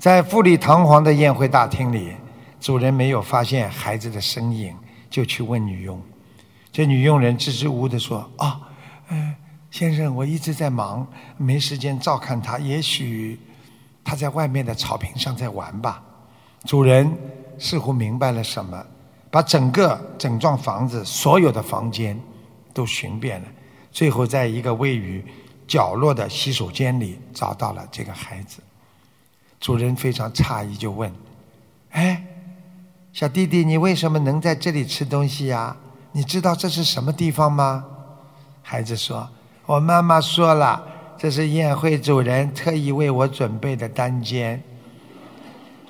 [0.00, 2.12] 在富丽堂皇的宴会大厅里，
[2.60, 4.74] 主人没有发现孩子的身影，
[5.08, 6.02] 就去问女佣。
[6.72, 8.60] 这女佣人支支吾吾地说：“啊，
[9.10, 9.32] 嗯，
[9.70, 11.06] 先生，我一直在忙，
[11.36, 12.58] 没时间照看他。
[12.58, 13.38] 也许
[14.02, 16.02] 他在外面的草坪上在玩吧。”
[16.66, 17.16] 主人
[17.60, 18.84] 似乎明白了什么，
[19.30, 22.20] 把整个整幢房子所有的房间
[22.74, 23.46] 都寻遍了。
[23.96, 25.24] 最后，在一个位于
[25.66, 28.58] 角落的洗手间里找到了这个孩子。
[29.58, 31.10] 主人非常诧异，就问
[31.92, 32.22] ：“哎，
[33.14, 35.74] 小弟弟，你为什么能在这里吃东西呀？
[36.12, 37.86] 你知道这是什么地方吗？”
[38.60, 39.26] 孩子说
[39.64, 40.86] ：“我妈妈说了，
[41.16, 44.62] 这是宴会主人特意为我准备的单间。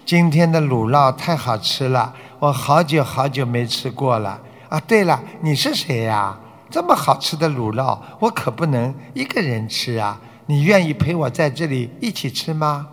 [0.04, 4.40] 今天的卤酪太好吃了，我好久好久没吃过了。
[4.68, 6.38] 啊，对了，你是谁呀？”
[6.76, 10.20] 这么好吃的卤酪，我可不能一个人吃啊！
[10.44, 12.86] 你愿意陪我在这里一起吃吗？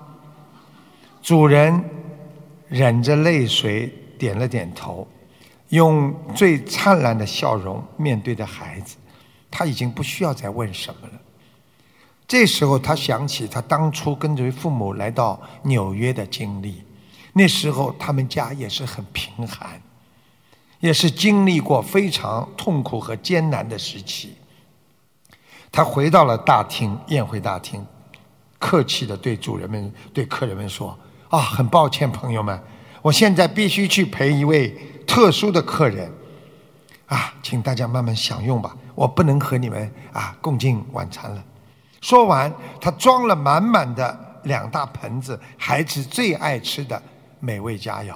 [1.21, 1.83] 主人
[2.69, 5.05] 忍着泪水点了点头，
[5.67, 8.95] 用最灿烂的笑容面对着孩子。
[9.51, 11.19] 他已经不需要再问什么了。
[12.25, 16.81] 这时候，他想起他当初跟随父母来到纽约的经历，
[17.33, 19.81] 那时候他们家也是很贫寒。
[20.83, 24.35] 也是经历过非常痛苦和艰难的时期。
[25.71, 27.81] 他回到了大厅，宴会大厅，
[28.59, 30.93] 客气的对主人们、对客人们说
[31.31, 32.61] ：“啊，很抱歉，朋友们，
[33.01, 34.77] 我现在必须去陪一位
[35.07, 36.11] 特殊的客人，
[37.05, 41.41] 啊，请大家慢慢享用吧，我不能和你们啊共进晚餐了。”
[42.01, 47.01] 说完，他装了满满的两大盆子孩子最爱吃的
[47.39, 48.15] 美味佳肴，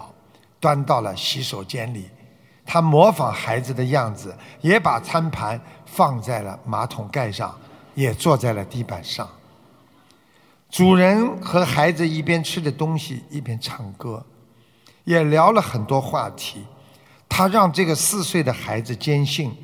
[0.60, 2.10] 端到了洗手间里。
[2.70, 7.58] 他模仿孩子的样子，也把餐盘放在了马桶盖上，
[7.96, 9.28] 也坐在了地板上。
[10.70, 14.22] 主人和孩子一边吃着东西，一边唱歌，
[15.06, 16.66] 也聊了很多话题。
[17.30, 19.56] 他让这个四岁的孩子坚信，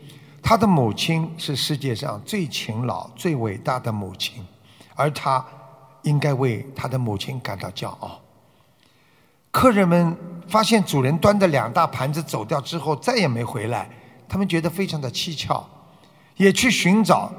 [0.42, 4.46] 他的母亲是世界上最勤劳、最伟大的母亲，
[4.96, 5.46] 而他
[6.04, 8.23] 应该为他的母亲感到骄傲。
[9.54, 13.88] 客人们发现主人端着两大盘子走掉之后再也没回来，
[14.28, 15.64] 他们觉得非常的蹊跷，
[16.38, 17.32] 也去寻找。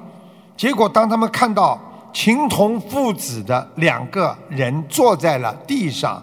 [0.56, 1.76] 结果当他们看到
[2.12, 6.22] 情同父子的两个人坐在了地上，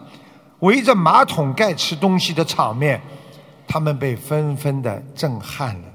[0.60, 3.00] 围着马桶盖吃东西的场面，
[3.68, 5.88] 他们被纷纷的震撼了。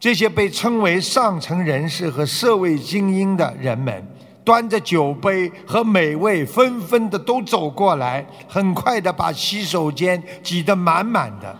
[0.00, 4.04] 这些被称为上层人士和社会精英的人们。
[4.44, 11.54] 端着酒杯和美味，纷纷的都走过来，很快的把洗手间挤得满满的。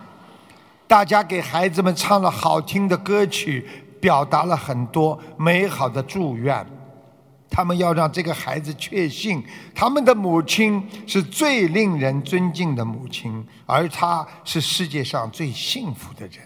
[0.87, 3.65] 大家给孩子们唱了好听的歌曲，
[3.99, 6.65] 表达了很多美好的祝愿。
[7.49, 9.43] 他们要让这个孩子确信，
[9.75, 16.39] 他们的母亲是最令人尊敬的母亲，而他是世界上最幸福的人。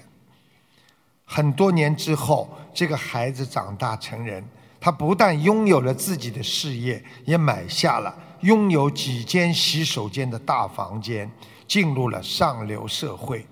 [1.23, 4.43] 很多年之后，这个孩子长大成人。
[4.85, 11.27] 他不但拥有了自己的事业，也买下了拥有几间洗手间的大房间，
[11.67, 13.43] 进入了上流社会。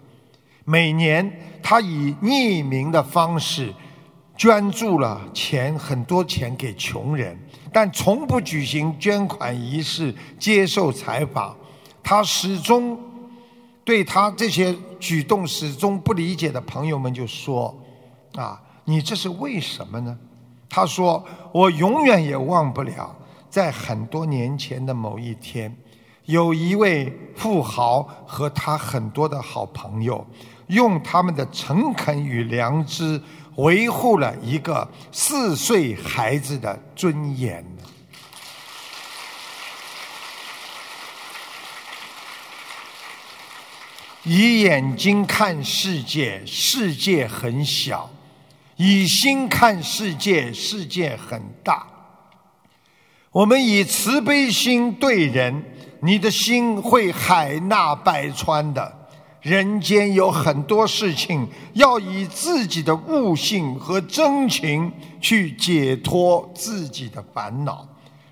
[0.64, 3.74] 每年，他以匿名的方式
[4.38, 7.36] 捐助了钱，很多钱给穷人，
[7.74, 11.58] 但从不举行捐款仪式、接受采访。
[12.04, 12.96] 他始终
[13.84, 17.76] 对他这些举动始终不理解的朋友们就说
[18.38, 20.16] ：“啊，你这是为什么呢？”
[20.76, 23.16] 他说我永远也忘不了
[23.48, 25.72] 在很多年前的某一天
[26.26, 30.26] 有一位富豪和他很多的好朋友
[30.66, 33.22] 用他们的诚恳与良知
[33.58, 37.64] 维护了一个四岁孩子的尊严。
[44.24, 48.10] 以眼睛看世界世界很小。
[48.78, 51.86] 以心看世界，世界很大。
[53.32, 55.64] 我们以慈悲心对人，
[56.02, 59.00] 你的心会海纳百川的。
[59.42, 67.86] 人间有很多事情，要以自己的悟性和真情去解脱自己的烦恼。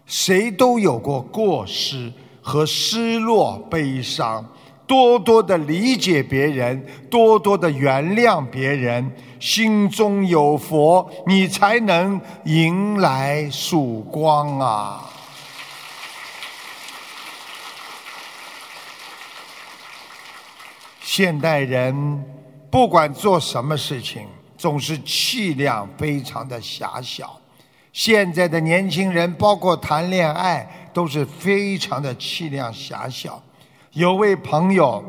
[0.05, 2.11] 谁都有过过失
[2.41, 4.45] 和失落、悲伤，
[4.87, 9.11] 多多的理解别人，多多的原谅别人，
[9.41, 15.09] 心中有佛，你才能迎来曙光啊！
[21.01, 22.23] 现代人
[22.69, 24.25] 不管做什么事情，
[24.57, 27.37] 总是气量非常的狭小。
[27.91, 33.41] 现在的年轻人，包括谈恋爱，都是非常的气量狭小。
[33.91, 35.03] 有位朋友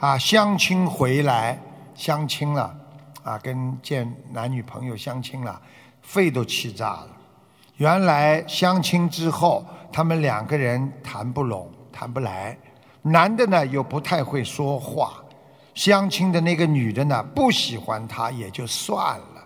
[0.00, 1.56] 啊，相亲回来，
[1.94, 2.74] 相亲了，
[3.24, 5.60] 啊，跟见男女朋友相亲了，
[6.02, 7.08] 肺都气炸了。
[7.78, 12.56] 原来相亲之后，他们两个人谈不拢，谈不来。
[13.02, 15.14] 男的呢，又不太会说话。
[15.74, 19.44] 相亲的那个女的呢，不喜欢他也就算了，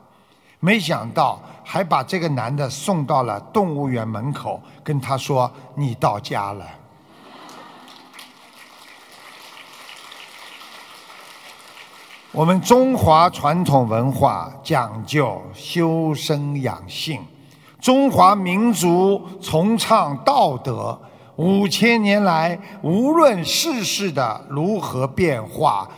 [0.61, 6.66] 没想到还把这个男的送到了动物园门口，跟他说：“你到家了。”
[12.33, 17.18] 我们中华传统文化讲究修身养性，
[17.81, 20.97] 中华民族崇尚道德，
[21.37, 25.89] 五千年来无论世事的如何变化。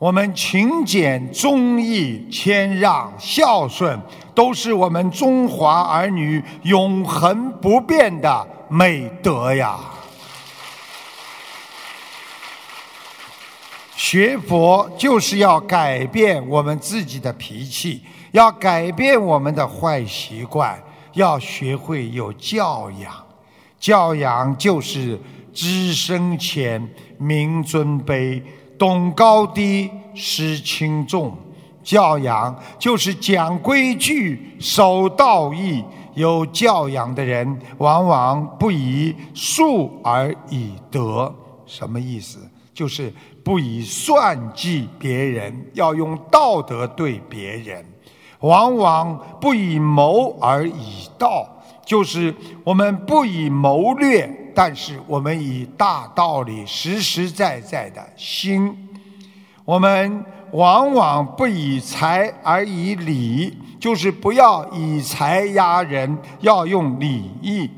[0.00, 3.96] 我们勤俭、忠义、谦让、孝顺，
[4.34, 9.78] 都是我们中华儿女永恒不变的美德呀。
[13.98, 20.80] 学佛就是要改变我们自己的脾气，要改变我们的坏习惯，
[21.14, 23.12] 要学会有教养。
[23.80, 25.18] 教养就是
[25.52, 26.88] 知深浅、
[27.18, 28.40] 明尊卑。
[28.78, 31.36] 懂高低，识轻重，
[31.82, 35.82] 教养就是讲规矩、守道义。
[36.14, 41.34] 有教养的人，往往不以术而以德。
[41.66, 42.38] 什么意思？
[42.72, 43.12] 就是
[43.48, 47.82] 不以算计别人，要用道德对别人；
[48.40, 51.48] 往往不以谋而以道，
[51.82, 54.52] 就是我们不以谋略。
[54.54, 58.76] 但是我们以大道理、实实在在的心，
[59.64, 67.70] 我们往往不以财而以礼，就是不要以财压人，要用礼义。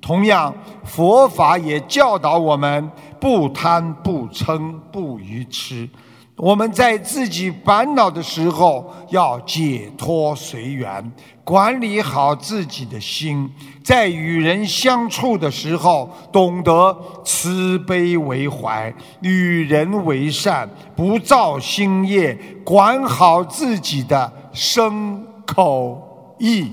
[0.00, 0.54] 同样，
[0.84, 2.90] 佛法也教导我们
[3.20, 5.88] 不贪、不嗔、不愚痴。
[6.36, 11.12] 我们在自己烦恼的时候，要解脱随缘，
[11.42, 13.48] 管理好自己的心；
[13.82, 26.70] 在与人相处的时候，懂得慈悲为怀，与人为善，不造新业，管好自己的身口意。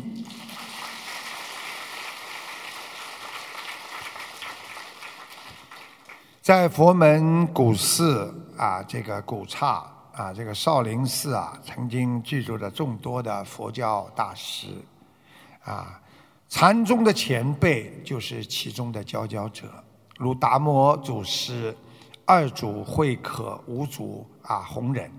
[6.45, 8.31] 在佛门古寺。
[8.55, 9.83] 啊，这个古刹
[10.13, 14.67] 啊，这个少林寺啊，曾经居住着众多的佛教大师，
[15.63, 15.99] 啊，
[16.47, 19.67] 禅宗的前辈就是其中的佼佼者，
[20.19, 21.75] 如达摩祖师、
[22.25, 25.11] 二祖慧可、五祖啊弘忍。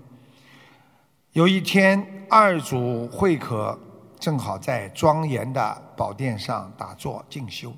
[1.33, 3.77] 有一天，二祖慧可
[4.17, 7.71] 正好在庄严的宝殿上打坐静修，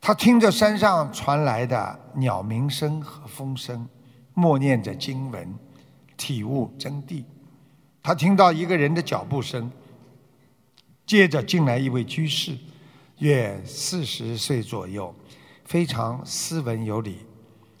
[0.00, 3.88] 他听着山上传来的鸟鸣声和风声。
[4.32, 5.54] 默念着经文，
[6.16, 7.24] 体悟真谛。
[8.02, 9.70] 他听到一个人的脚步声，
[11.04, 12.56] 接着进来一位居士，
[13.18, 15.14] 约四十岁左右，
[15.66, 17.26] 非常斯文有礼。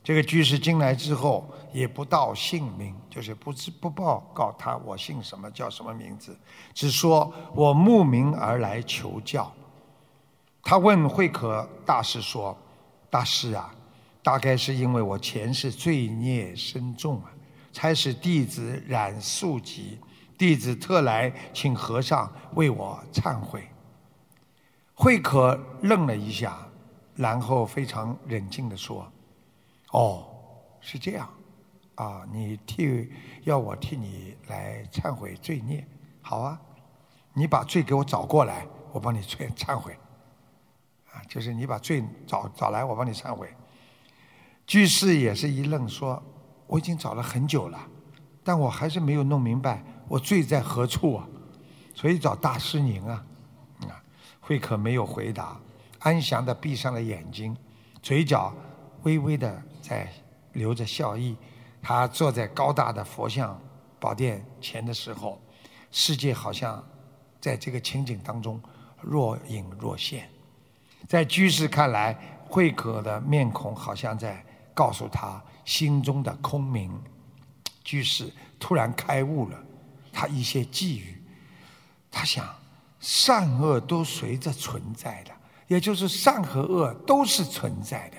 [0.02, 6.36] 这个居士进来之后，也不道姓名，就是不知不报告他我姓什么，叫什么名字，
[6.74, 9.50] 只说我慕名而来求教。
[10.62, 12.56] 他问慧可大师说
[13.10, 13.74] ：“大师啊。”
[14.22, 17.32] 大概是因为我前世罪孽深重啊，
[17.72, 19.98] 才使弟子染宿疾。
[20.36, 23.66] 弟子特来请和尚为我忏悔。
[24.92, 26.58] 慧可愣了一下，
[27.14, 29.10] 然后非常冷静地说
[29.92, 30.26] ：“哦，
[30.82, 31.26] 是这样，
[31.94, 33.10] 啊，你替
[33.44, 35.82] 要我替你来忏悔罪孽，
[36.20, 36.60] 好啊，
[37.32, 39.96] 你把罪给我找过来，我帮你忏忏悔。
[41.12, 43.52] 啊，就是你把罪找找来，我帮你忏悔。”
[44.66, 46.22] 居士也是一愣，说
[46.68, 47.88] ：“我已经找了很久了，
[48.44, 51.26] 但我还是没有弄明白我罪在何处啊，
[51.92, 53.24] 所以找大师您啊。
[53.88, 54.02] 啊，
[54.38, 55.60] 慧可没有回答，
[55.98, 57.56] 安详的闭上了眼睛，
[58.00, 58.54] 嘴角
[59.02, 60.08] 微微的在
[60.52, 61.36] 流着笑意。
[61.82, 63.60] 他坐在高大的佛像
[63.98, 65.40] 宝殿前的时候，
[65.90, 66.84] 世界好像
[67.40, 68.62] 在这个情景当中
[69.00, 70.28] 若隐若现。
[71.10, 72.16] 在居士看来，
[72.48, 74.40] 慧可的面孔好像在
[74.72, 76.88] 告诉他心中的空明。
[77.82, 79.58] 居士突然开悟了，
[80.12, 81.20] 他一些寄语，
[82.12, 82.48] 他想
[83.00, 85.32] 善恶都随着存在的，
[85.66, 88.16] 也就是善和恶都是存在的。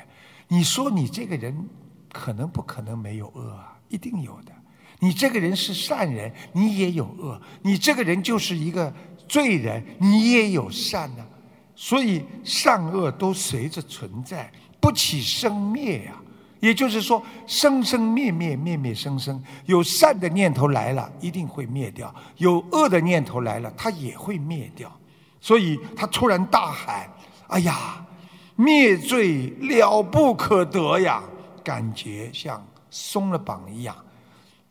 [0.49, 1.65] 你说你这个人
[2.11, 3.79] 可能不可能没有恶啊？
[3.87, 4.51] 一定有的。
[4.99, 8.93] 你这个人是善人，你也有恶；你这个人就是一个
[9.29, 11.25] 罪人，你也有善呢。
[11.83, 16.13] 所以善恶都随着存在，不起生灭呀。
[16.59, 19.43] 也就是说，生生灭灭，灭灭生生。
[19.65, 24.95] 有善的念头来了，一定会灭掉；有恶的念头来了，它也会灭掉。
[25.39, 27.09] 所以他突然大喊
[27.49, 28.05] ：“哎呀，
[28.55, 31.23] 灭罪了不可得呀！”
[31.65, 33.95] 感觉像松了绑一样。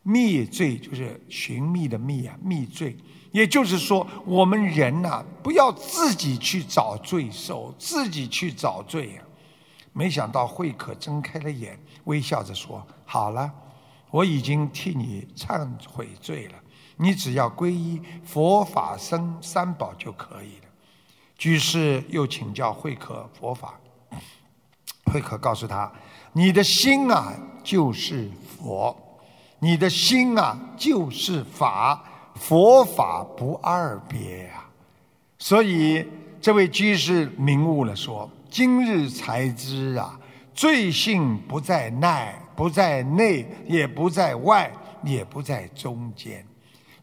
[0.01, 2.95] 灭罪就是寻觅的觅啊，灭罪。
[3.31, 9.21] 也就是说，我们人呐，不要自己去找罪受，自己去找罪呀。
[9.93, 13.49] 没想到慧可睁开了眼，微笑着说：“好了，
[14.09, 16.53] 我已经替你忏悔罪了。
[16.97, 20.67] 你只要皈依佛法僧三宝就可以了。”
[21.37, 23.79] 居士又请教慧可佛法，
[25.05, 25.91] 慧可告诉他
[26.33, 28.95] ：“你的心啊，就是佛；
[29.59, 32.03] 你的心啊，就是法。
[32.41, 34.65] 佛法不二别呀。”
[35.37, 36.05] 所以
[36.41, 38.29] 这位居士明悟了，说。
[38.49, 40.19] 今日才知啊，
[40.53, 44.69] 罪性不在内，不在内，也不在外，
[45.05, 46.45] 也不在中间。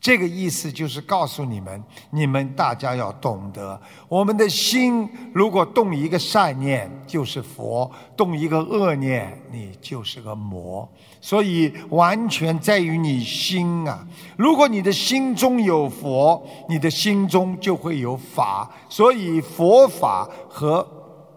[0.00, 10.88] 这个意思就是告诉你们，你们大家要懂得，我们的心如果动一个善念，就是佛；动一个恶念，你就是个魔。
[11.20, 14.06] 所以完全在于你心啊！
[14.36, 18.70] 如果你的心中有佛，你的心中就会有法。
[18.88, 20.86] 所以佛法和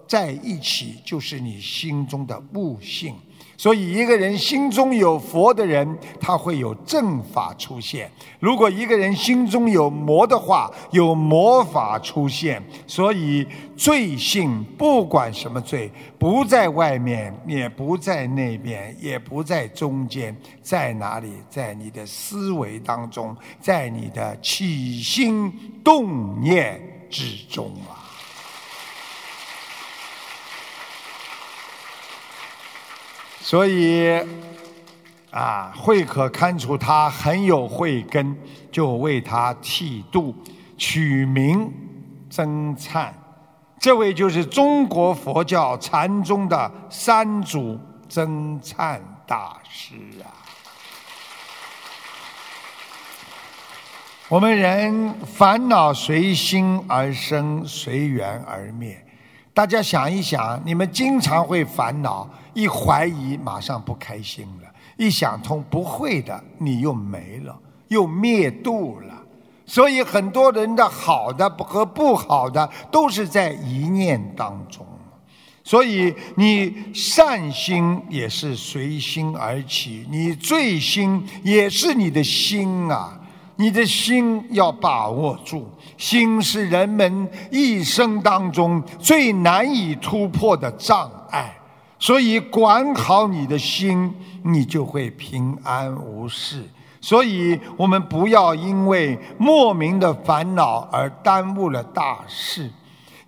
[0.08, 3.16] 在一起就是你心中的悟性，
[3.62, 8.08] 所以一个人心中有佛的人，他会有正法出现；
[8.40, 12.60] 如果一个人心中有魔的话，有魔法出现。
[12.88, 13.46] 所以
[13.78, 21.32] 罪性不管什么罪，不在外面，也不在那边，也不在中间，在哪里？
[21.48, 25.54] 在你的思维当中，在你的起心
[25.84, 26.82] 动念
[27.12, 28.01] 之中啊！
[33.52, 34.18] 所以，
[35.30, 38.34] 啊，慧可看出他很有慧根，
[38.72, 40.34] 就为他剃度，
[40.78, 41.70] 取名
[42.30, 43.14] 曾灿。
[43.78, 47.78] 这位就是中国佛教禅宗的三祖
[48.08, 50.32] 曾灿大师啊。
[54.30, 59.06] 我们人烦恼随心而生，随缘而灭。
[59.54, 62.30] 大家想一想，你们经常会烦恼。
[62.54, 69.08] 一怀疑，马上不开心了；一想通，不会的，你又没了，又灭度了。
[69.66, 74.86] 所以很多人的好的和不好的，都是在一念当中。
[75.64, 83.18] 所以你善心也是随心而起，你罪心也是你的心啊！
[83.58, 91.56] 你的心要把握住，心是人们一生当中最难以突破的障碍。
[92.02, 94.12] 所以管好你的心，
[94.44, 96.68] 你就会平安无事。
[97.00, 102.70] 所以我们不要因为莫名的烦恼而耽误了大事。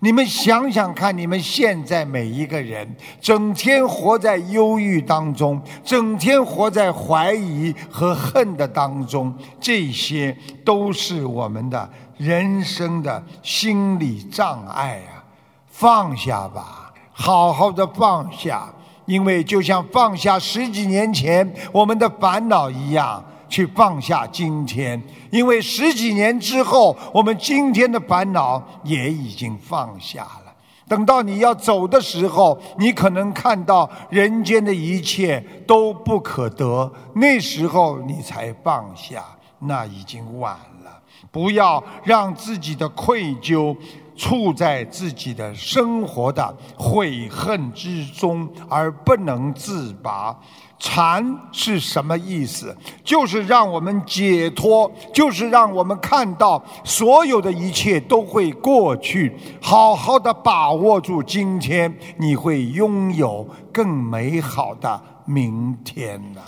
[0.00, 15.22] 你们想想看，你们现在每一个人，整天活在忧郁当中，整天活在怀疑和恨的当中，这些都是我们的人生的心理障碍啊！
[15.68, 16.83] 放下吧。
[17.16, 18.68] 好好的放下，
[19.06, 25.00] 因为就像放下十几年前我们的烦恼一样，去放下今天。
[25.30, 30.52] 因为十几年之后，我们今天的烦恼也已经放下了。
[30.86, 39.24] 等到你要走的时候，你可能看到人间的一切都不可得，那时候你才放下。
[39.66, 40.54] 那已经晚
[40.84, 41.00] 了。
[41.30, 43.76] 不要让自己的愧疚
[44.14, 50.36] 处在自己的生活的悔恨之中而不能自拔。
[50.78, 52.76] 禅是什么意思？
[53.02, 59.34] 就是让我们解脱，就是让我们看到所有的一切都会过去。
[59.62, 66.42] 好好的把握住今天，你会拥有更美好的明天呐。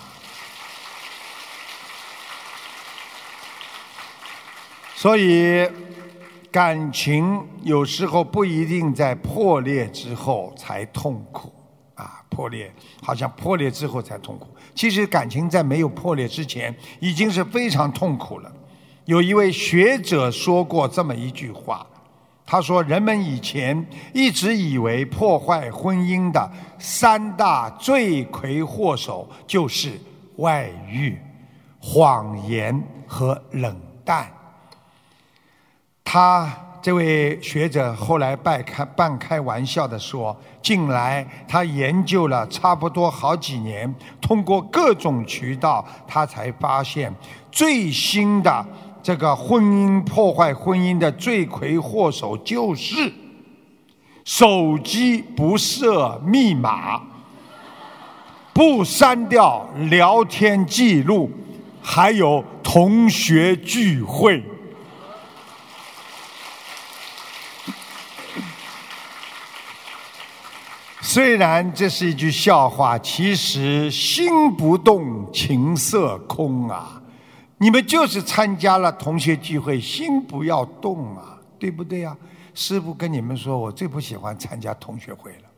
[4.98, 5.68] 所以，
[6.50, 11.52] 感情有时候不一定在破裂之后才痛苦
[11.94, 12.22] 啊。
[12.30, 12.72] 破裂，
[13.02, 14.48] 好像破裂之后才痛苦。
[14.74, 18.50] 其实感情在没有破裂之前，已经是非常痛苦了。
[19.04, 21.86] 有一位学者说过这么一句话，
[22.46, 29.92] 他说：“人们以前一直以为破坏婚姻的三大罪魁祸首就是
[30.36, 31.18] 外遇、
[31.78, 34.26] 谎言和冷淡。”
[36.06, 36.50] 他。
[36.82, 47.12] 这位学者后来半开半开玩笑的说：“近来他研究了差不多好几年，通过各种渠道，他才发现
[47.50, 48.64] 最新的
[49.02, 53.12] 这个婚姻破坏婚姻的罪魁祸首就是
[54.24, 57.02] 手机不设密码、
[58.52, 61.28] 不删掉聊天记录，
[61.82, 64.40] 还有同学聚会。”
[71.08, 77.00] 虽然这是一句笑话，其实心不动，情色空啊！
[77.58, 82.16] 你们就是参加了同学聚会，心不要动啊，对不对呀？
[82.54, 85.48] 师傅跟你们说，我最不喜欢参加同学会了，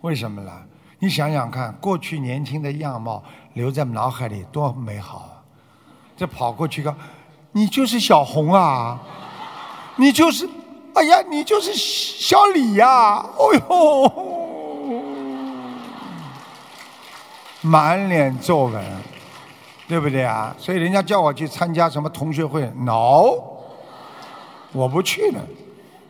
[0.00, 0.50] 为什么呢？
[0.98, 3.22] 你想想看，过去年轻的样貌
[3.52, 5.44] 留在脑海里多美好啊！
[6.16, 6.96] 这跑过去个，
[7.52, 8.98] 你就是小红啊，
[9.96, 10.48] 你就是，
[10.94, 14.49] 哎呀，你就是小李呀，哦呦！
[17.62, 18.82] 满脸皱纹，
[19.86, 20.54] 对不对啊？
[20.58, 23.34] 所以人家叫我去参加什么同学会，no，
[24.72, 25.40] 我不去了，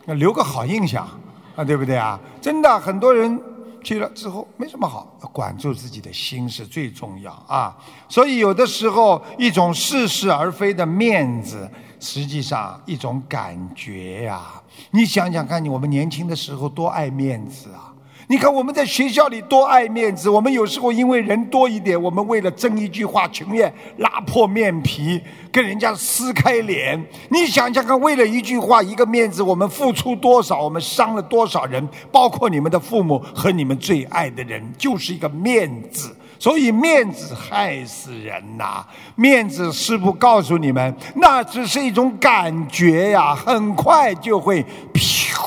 [0.05, 1.07] 要留个好印象
[1.55, 2.19] 啊，对不对啊？
[2.39, 3.39] 真的，很多人
[3.83, 7.75] 去了之后没什么好，管住自己的心是最重要啊。
[8.07, 14.61] 所以有的时候，一种似是而非的面子，实际上一种感觉呀。
[14.91, 17.90] 你想想看，你我们年轻的时候多爱面子啊！
[18.31, 25.21] 你看我们在学校里多爱面子，我们有时候因为人多一点，我们为了争一句话，情愿拉破面皮
[25.51, 27.05] 跟人家撕开脸。
[27.27, 36.15] 你想想看，为了一句话、一个面子，我们付出多少，我们伤了多少人，包括你们的父母和你们最爱的人，就是一个面子。
[36.39, 38.85] 所以面子害死人呐！
[39.17, 45.37] 面子师傅告诉你们，那只是一种感觉呀，很快就会飘。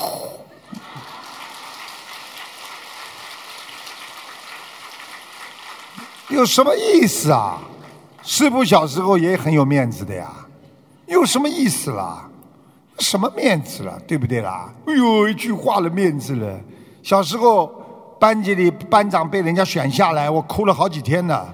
[6.29, 7.59] 有什么意思啊？
[8.23, 10.33] 师傅小时候也很有面子的呀，
[11.07, 12.27] 有什么意思啦？
[12.99, 14.73] 什么面子了，对不对啦？
[14.87, 16.59] 哎呦，一句话的面子了。
[17.03, 17.67] 小时候
[18.19, 21.47] 班级里班长被人家选下来，我哭了好几天呢。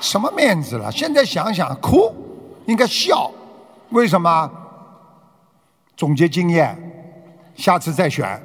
[0.00, 0.90] 什么面子了？
[0.90, 2.12] 现在想想，哭
[2.66, 3.30] 应该笑，
[3.90, 4.50] 为什么？
[5.96, 6.76] 总结经验，
[7.54, 8.42] 下次再选，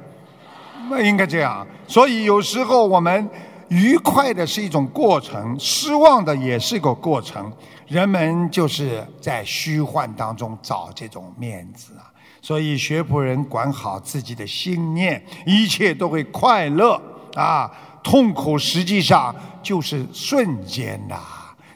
[0.88, 1.66] 那应该这样。
[1.88, 3.28] 所以有时候我们。
[3.70, 7.50] 愉快的是一种过程，失望的也是一个过程。
[7.86, 12.10] 人们就是在虚幻当中找这种面子啊。
[12.42, 17.00] 所以学佛人管好自己的心念，一切都会快乐
[17.34, 17.70] 啊。
[18.02, 21.20] 痛苦实际上就是瞬间呐。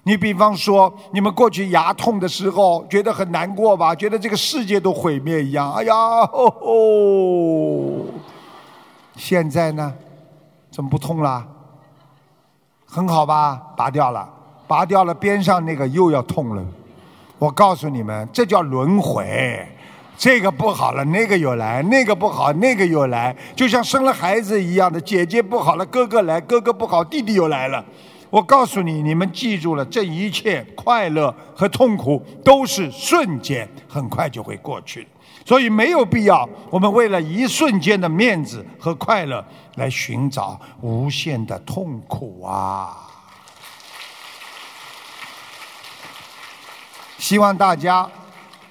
[0.05, 3.95] 你比方说，你们过去牙痛的时候，觉得很难过吧？
[3.95, 5.73] 觉得这个世界都毁灭一样。
[5.73, 8.05] 哎呀，哦，
[9.17, 9.95] 现在呢，
[10.71, 11.47] 怎么不痛了？
[12.95, 14.29] 很好吧，拔掉了，
[14.69, 16.65] 拔掉了，边上那个又要痛了。
[17.41, 19.67] 我告诉你们，这叫轮回。
[20.17, 23.35] 这个不好了，那个又来；那个不好，那个又来。
[23.57, 27.85] 就像生了孩子一样的，姐姐不好了，哥哥来；哥哥不好，弟弟又来了。
[28.35, 35.07] 我告诉你，你们记住了，这一切快乐和痛苦都是瞬间，很快就会过去。
[35.47, 39.45] 所以没有必要，我们为了一瞬间的面子和快乐。
[39.77, 42.97] 来寻找无限的痛苦啊！
[47.19, 48.09] 希望大家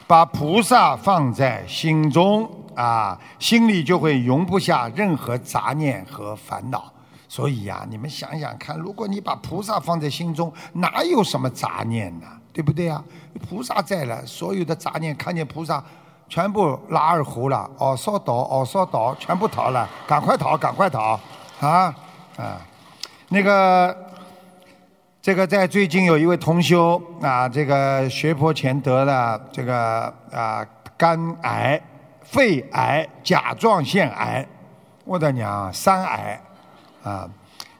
[0.07, 6.92] 把菩萨放在心中啊，心里就会容不下任何杂念和烦恼。
[7.33, 12.27] 所以呀，你们想想看，如果你把菩萨放在心中，哪有什么杂念呢？
[12.53, 13.03] 对不对啊？
[13.49, 15.83] 菩萨在了，所有的杂念看见菩萨，
[16.29, 21.19] 全部拉二胡了，哦，烧倒，哦，烧倒，全部逃了，赶快逃，赶快逃，
[21.59, 21.95] 啊，
[22.37, 22.61] 啊，
[23.29, 23.97] 那个，
[25.19, 30.63] 这个在最近有一位同修啊，这个学佛前得了这个啊
[30.95, 31.81] 肝癌、
[32.21, 34.47] 肺癌、甲状腺癌，
[35.03, 36.39] 我的娘，三癌，
[37.03, 37.29] 啊。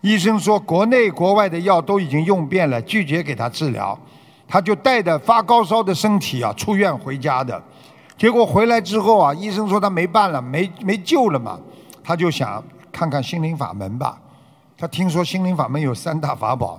[0.02, 3.98] 医生说，国内国外的药都已经用遍了，拒绝给他治疗，
[4.46, 7.64] 他就带着发高烧的身体啊出院回家的。
[8.18, 11.58] 结果回来之后啊，医生说他没办了，没没救了嘛，
[12.04, 12.62] 他就想
[12.92, 14.20] 看看心灵法门吧。
[14.78, 16.78] 他听说心灵法门有三大法宝。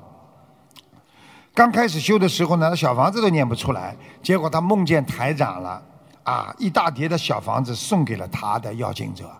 [1.54, 5.82] 刚开始修的时候呢，小房子都念不出来，结果他梦见台长了，
[6.24, 9.30] 啊，一大叠的小房子送给了他的要经者，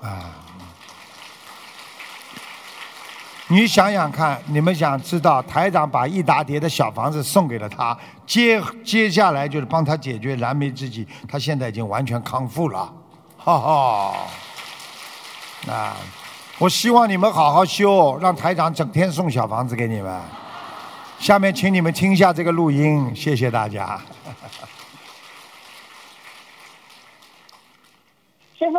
[0.00, 0.46] 啊。
[3.52, 12.92] 你想想看，你们想知道台长把一大叠的小房子送给了他，接接下来就是帮他解决燃眉之急，他现在已经完全康复了，
[13.36, 14.14] 哈哈。
[15.68, 15.96] 啊，
[16.60, 20.20] 我希望你们好好修，让台长整天送小房子给你们。
[21.18, 24.00] 下面请你们听一下这个录音，谢谢大家。
[28.56, 28.78] 师傅，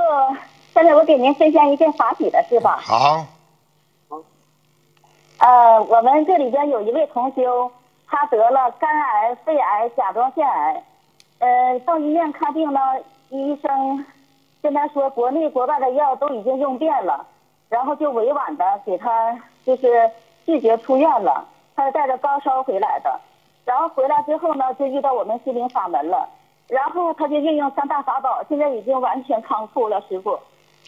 [0.74, 2.80] 现在我给您分享一件法喜的事吧。
[2.82, 3.28] 好。
[5.42, 7.72] 呃，我们这里边有一位同修，
[8.08, 10.84] 他得了肝癌、肺癌、甲状腺癌，
[11.40, 12.80] 呃，到医院看病呢，
[13.30, 14.06] 医生
[14.62, 17.26] 跟他说国内国外的药都已经用遍了，
[17.70, 19.36] 然后就委婉的给他
[19.66, 20.12] 就是
[20.46, 21.44] 拒绝出院了。
[21.76, 23.20] 他是带着高烧回来的，
[23.66, 26.30] 然后回来之后呢，就遇到我们心灵法门了，
[26.68, 30.38] 然后他就运用三大法宝，现在已经完全康复了，师傅。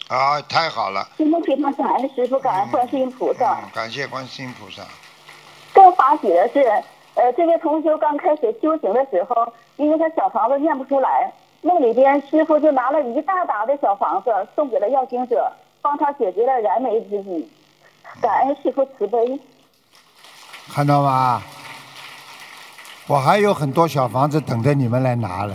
[0.08, 1.08] 啊，太好了！
[1.16, 3.58] 今天非常感恩师傅，感恩观世音菩萨。
[3.72, 4.82] 感谢观世音菩萨。
[5.72, 6.60] 更发喜的是，
[7.14, 11.32] 呃，这位同修刚开始修行的时候，因为他小房子念不出来，
[11.62, 15.50] 梦里边师傅就拿了一大沓的小房子送给了要经者，
[15.80, 17.50] 帮他解决了燃眉之急。
[18.20, 19.40] 感恩师傅慈悲。
[20.68, 21.42] 看到吗？
[23.06, 25.54] 我还有很多小房子等着你们来拿了。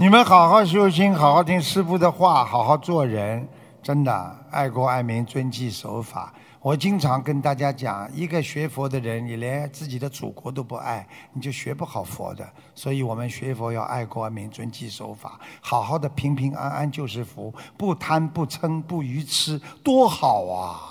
[0.00, 3.46] 你们好好修心，好好听师傅的话，好好做人，
[3.82, 6.32] 真的爱国爱民、遵纪守法。
[6.62, 12.48] 我经常跟大家讲，一个学佛的人，你连自己的祖国都不爱，你就学不好佛的。
[12.74, 20.89] 所以我们学佛要爱国爱民、遵纪守法，好好的平平安安就是福，不贪不嗔不愚痴，多好啊！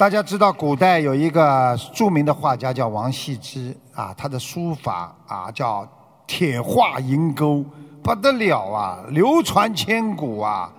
[0.00, 5.86] 大家知道，古代有一个著名的画家叫王羲之啊，他的书法啊叫
[6.26, 7.62] 铁画银钩，
[8.02, 10.72] 不得了啊，流传千古啊。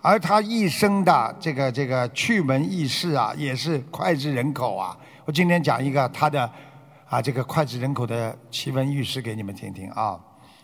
[0.00, 4.96] 而他一生的这个这个趣闻轶事啊，也是脍炙人口啊。
[5.24, 6.48] 我今天讲一个他的
[7.08, 10.16] 啊这个脍炙人口的奇闻轶事给你们听听啊。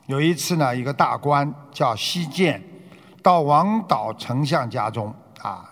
[0.06, 2.62] 有一次呢，一个大官叫西涧，
[3.24, 5.12] 到王导丞相家中
[5.42, 5.68] 啊，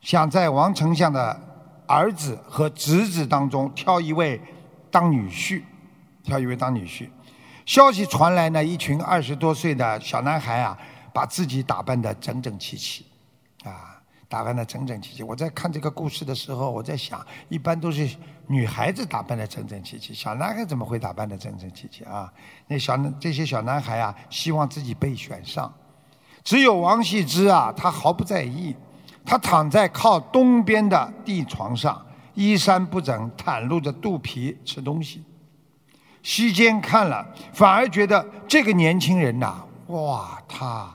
[0.00, 1.40] 想在王丞相的
[1.88, 4.40] 儿子和侄子当中挑一位
[4.90, 5.62] 当女婿，
[6.22, 7.08] 挑一位当女婿。
[7.64, 10.78] 消息传来呢，一群二十多岁的小男孩啊，
[11.12, 13.06] 把自己打扮得整整齐齐，
[13.64, 15.22] 啊，打扮得整整齐齐。
[15.22, 18.08] 我在看这个故事的时候，我在想，一般都是
[18.46, 22.32] 女孩子打扮得整整齐齐，小男孩怎么会打扮得整整齐齐啊？
[22.66, 25.72] 那小这些小男孩啊，希望自己被选上，
[26.44, 28.76] 只有王羲之啊，他毫不在意。
[29.28, 32.02] 他躺在靠东边的地床上，
[32.32, 35.22] 衣衫不整，袒露着肚皮吃东西。
[36.22, 40.88] 西间看了，反而觉得这个年轻人呐，哇，他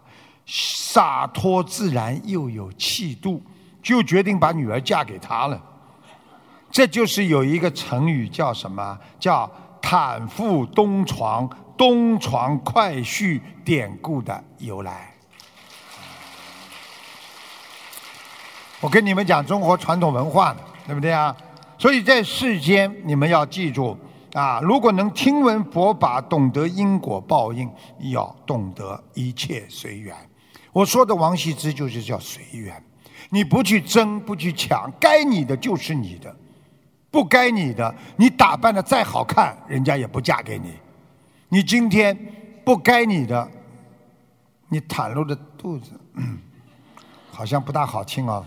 [0.47, 3.39] 洒脱自然又有气度，
[3.83, 5.61] 就决定把女儿嫁给他了。
[6.71, 8.97] 这就是有一个成语叫什么？
[9.19, 9.47] 叫
[9.79, 15.12] “坦腹东床，东床快婿”典故的由来。
[18.83, 21.33] 我跟你们讲中国传统文化的，对不对啊？
[21.77, 23.97] 所以在世间，你们要记住
[24.33, 24.59] 啊！
[24.59, 27.71] 如果能听闻佛法，懂得因果报应，
[28.11, 30.13] 要懂得一切随缘。
[30.73, 32.83] 我说的王羲之就是叫随缘，
[33.29, 36.35] 你不去争，不去抢，该你的就是你的，
[37.09, 40.73] 不该你的，你打扮的再好看，人家也不嫁给你。
[41.47, 42.13] 你今天
[42.65, 43.49] 不该你的，
[44.67, 45.91] 你袒露着肚子，
[47.31, 48.45] 好像不大好听哦。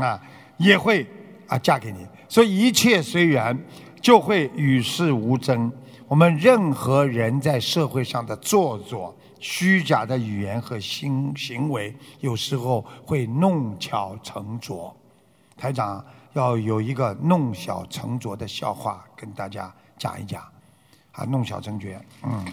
[0.00, 0.20] 啊，
[0.56, 1.06] 也会
[1.46, 3.58] 啊嫁给你，所以一切随缘，
[4.00, 5.72] 就会与世无争。
[6.08, 14.94] 我们任何人在社会上的做作、虚假的语言和行行为，有时候会弄巧成拙。
[15.56, 20.42] 台长要有一个弄巧成拙的笑话跟大家讲一讲，
[21.12, 21.90] 啊，弄巧成拙，
[22.24, 22.44] 嗯。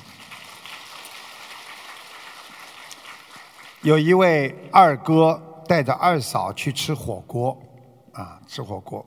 [3.81, 7.55] 有一位二哥带着二嫂去吃火锅，
[8.13, 9.05] 啊，吃火锅，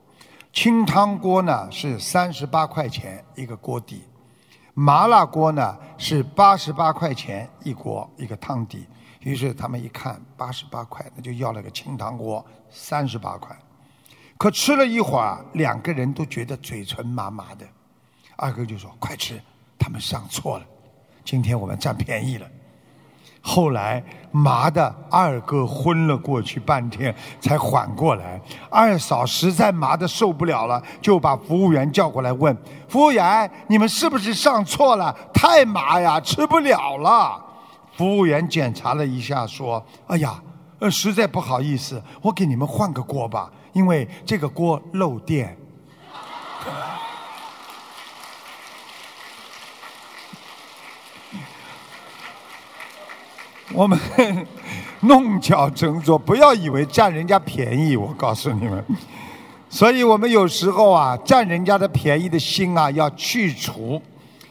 [0.53, 4.05] 清汤锅呢是三十八块钱一个锅底，
[4.73, 8.87] 麻辣锅呢是八十八块钱一锅一个汤底。
[9.23, 13.57] 于是他们一看八十八块，那就要了个清汤锅三十八块。
[14.39, 17.67] 可吃了一会儿，两个人都觉得嘴唇麻麻的。
[18.37, 19.43] 二哥就说：“快吃，
[19.77, 20.67] 他们上错了，
[21.25, 22.49] 今天我们占便宜了。”
[23.45, 28.41] 后来麻的二哥昏了过去，半天才缓过来。
[28.71, 32.57] 二嫂实在麻的受不了了，就把服务员叫过来问
[32.89, 35.15] ：“服务员，你们是不是上错了？
[35.35, 37.45] 太麻呀，吃不了了。”
[37.93, 40.41] 服务员检查了一下，说：“哎呀，
[40.79, 45.55] 呃，实在不好意思，我给你们换个锅吧，因为这个锅漏电。”
[53.75, 53.99] 我们
[55.01, 57.97] 弄巧成拙，不要以为占人家便宜。
[57.97, 58.85] 我告诉你们，
[59.69, 64.01] 所以我们有时候啊，占人家的便宜的心啊，要去除，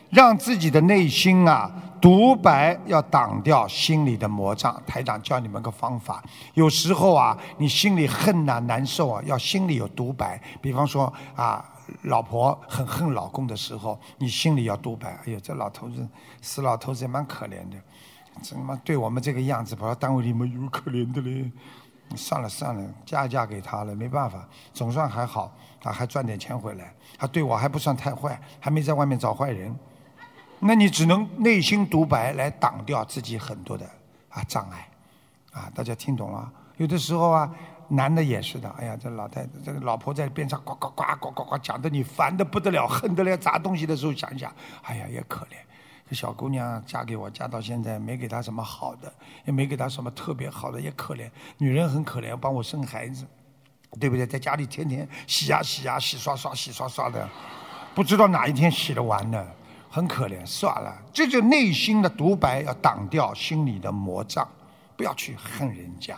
[0.09, 4.81] 让自己的内心啊独白，要挡掉心里的魔障。
[4.87, 6.23] 台长教你们个方法，
[6.55, 10.41] 有时候啊，你心里恨呐、难受啊，要心里有独白。
[10.59, 11.63] 比方说啊，
[12.03, 15.17] 老婆很恨老公的时候，你心里要独白。
[15.25, 16.05] 哎呀，这老头子，
[16.41, 17.77] 死老头子也蛮可怜的。
[18.41, 21.51] 怎么对我们这个样子，跑到单位里面有可怜的嘞？
[22.15, 29.73] 算了算了，嫁嫁给他了，没办法，总算还好，他还赚点钱回来，他对我还不算太坏，还没在外面找坏人。
[30.59, 33.89] 那你只能内心独白来挡掉自己很多的
[34.27, 34.89] 啊障碍，
[35.53, 36.51] 啊，大家听懂了？
[36.75, 37.49] 有的时候啊，
[37.87, 45.55] 男的也是的，哎呀，这老太这个老婆在边上呱呱呱呱呱呱讲的你烦的不得了，恨得了砸东西的时候想想，哎呀也可怜。
[46.15, 49.11] 小姑娘嫁给我，嫁到现在没给她什么好的，
[49.45, 51.29] 也没给她什么特别好的，也可怜。
[51.57, 53.25] 女人很可怜，帮我生孩子，
[53.99, 54.25] 对不对？
[54.25, 57.27] 在家里天天洗呀洗呀，洗刷刷，洗刷刷的，
[57.95, 59.45] 不知道哪一天洗得完呢，
[59.89, 60.45] 很可怜。
[60.45, 64.47] 算了，这就内心的独白要挡掉心里的魔障，
[64.95, 66.17] 不要去恨人家，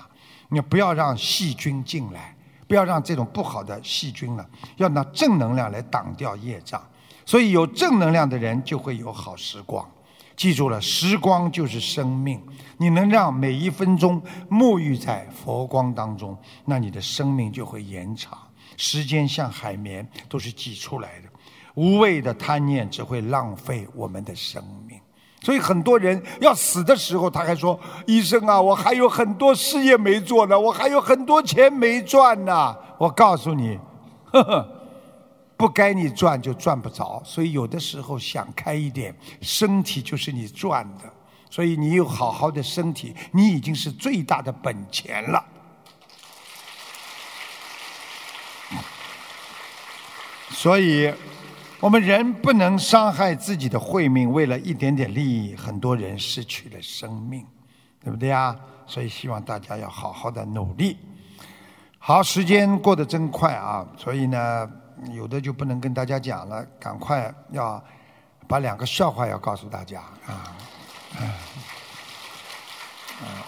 [0.49, 2.35] 你不要让细菌进来，
[2.67, 4.45] 不要让这种不好的细菌呢，
[4.77, 6.81] 要拿正能量来挡掉业障。
[7.25, 9.89] 所以有正能量的人就会有好时光，
[10.35, 12.41] 记住了，时光就是生命。
[12.77, 18.37] 你能让每一分钟沐浴在佛光当中，那你的生命就会延长。
[18.75, 21.29] 时间像海绵，都是挤出来的。
[21.75, 24.99] 无谓的贪念只会浪费我们的生命。
[25.41, 33.77] 所以很多人要死的时候，他还说：“医生啊，我还有很多事业没做呢，我还有很多钱没赚呢。”我告诉你，
[34.31, 34.82] 呵呵。
[35.55, 41.03] 不该你赚就赚不着，所以有的时候想开一点，身体就是你赚的，
[41.49, 45.45] 所以你有好好的身体，你已经是最大的本钱了。
[50.49, 51.13] 所以，
[51.79, 57.45] 我们人不能伤害自己的慧命，为了一点点利益，很多人失去了生命，
[58.03, 58.53] 对不对呀？
[58.85, 60.97] 所以希望大家要好好的努力。
[61.99, 64.69] 好，时间过得真快啊，所以呢。
[65.11, 67.81] 有的就不能跟大家讲了，赶快要
[68.47, 70.55] 把两个笑话要告诉大家啊！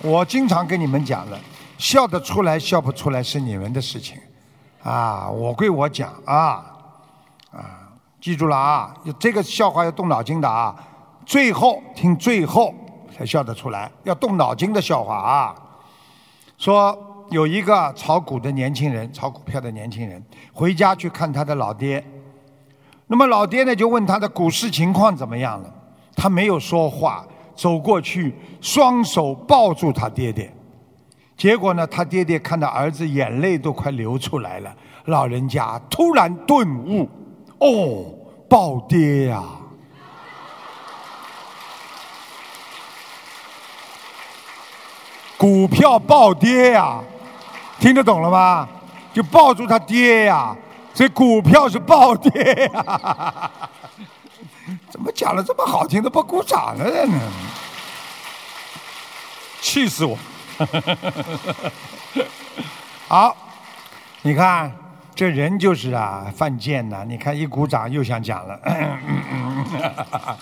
[0.01, 1.39] 我经常跟你们讲了，
[1.77, 4.19] 笑得出来笑不出来是你们的事情
[4.83, 5.29] 啊！
[5.29, 6.65] 我归我讲啊
[7.51, 7.89] 啊！
[8.19, 8.95] 记住了啊！
[9.19, 10.75] 这个笑话要动脑筋的啊！
[11.25, 12.73] 最后听最后
[13.15, 15.55] 才笑得出来，要动脑筋的笑话啊！
[16.57, 17.14] 说。
[17.29, 20.23] 有一个炒股的年轻人，炒股票的年轻人，
[20.53, 22.03] 回家去看他的老爹。
[23.07, 25.73] 那么老爹呢，就问他的股市情况怎么样了。
[26.15, 30.51] 他没有说话，走过去，双手抱住他爹爹。
[31.35, 34.73] 结果呢，他爹爹看到儿子眼泪都快流出来了，
[35.05, 37.09] 老人家突然顿悟：
[37.59, 38.05] 哦，
[38.47, 39.43] 抱爹呀！
[45.37, 47.03] 股票暴跌呀！
[47.79, 48.67] 听得懂了吗？
[49.13, 50.53] 就抱住他爹呀！
[50.93, 53.51] 这股票是暴跌呀！
[54.89, 57.19] 怎么讲的这么好听都不鼓掌了呢？
[59.61, 60.17] 气死我！
[63.07, 63.35] 好，
[64.21, 64.69] 你看
[65.15, 67.05] 这人就是啊，犯贱呐！
[67.07, 68.59] 你看一鼓掌又想讲了。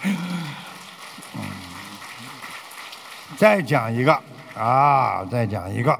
[3.38, 4.19] 再讲一个
[4.57, 5.23] 啊！
[5.29, 5.99] 再讲一个。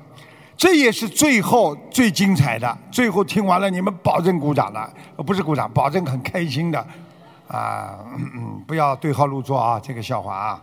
[0.64, 2.78] 这也是最后最精彩的。
[2.90, 6.80] 最后听完了，你们保证鼓掌的，不是鼓掌，保证很开心的。
[7.50, 10.62] 啊，嗯，不要对号入座啊，这个笑话啊。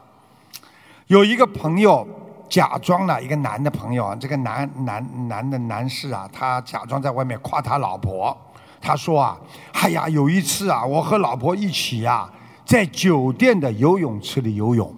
[1.08, 2.08] 有一个朋友
[2.48, 8.34] 假装了一个男的朋友，这个男男男的男士啊，他假装在外面夸他老婆。
[8.80, 9.38] 他说啊，
[9.74, 12.26] 哎呀，有一次啊，我和老婆一起呀、
[12.64, 14.96] 在酒店的游泳池里游泳，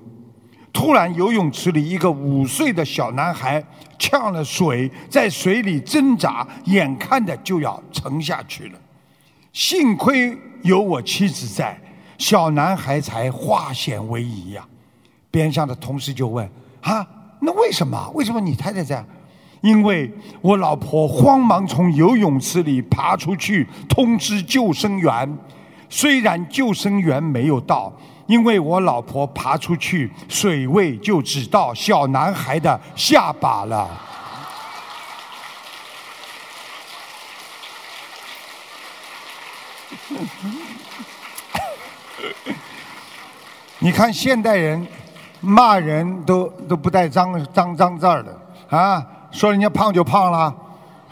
[0.73, 3.63] 突然游泳池里一个五岁的小男孩
[3.99, 8.79] 呛了水，在水里挣扎，眼看着就要沉下去了。
[9.53, 11.79] 幸亏有我妻子在，
[12.17, 14.67] 小男孩才化险为夷呀、
[15.31, 16.51] 边上的同事就问
[16.81, 17.07] ：“啊，
[17.41, 18.11] 那为什么？
[18.15, 19.05] 为什么你太太在？”
[19.61, 20.11] 因为
[20.41, 25.39] 我老婆慌忙从游泳池里爬出去通知救生员，
[25.89, 27.93] 虽然救生员没有到，
[28.27, 33.89] 因为我老婆爬出去，水位就只到小男孩的下巴了。
[43.79, 44.87] 你看现代人
[45.41, 50.55] 骂人都都不带脏脏脏字儿的啊，说人家胖就胖了，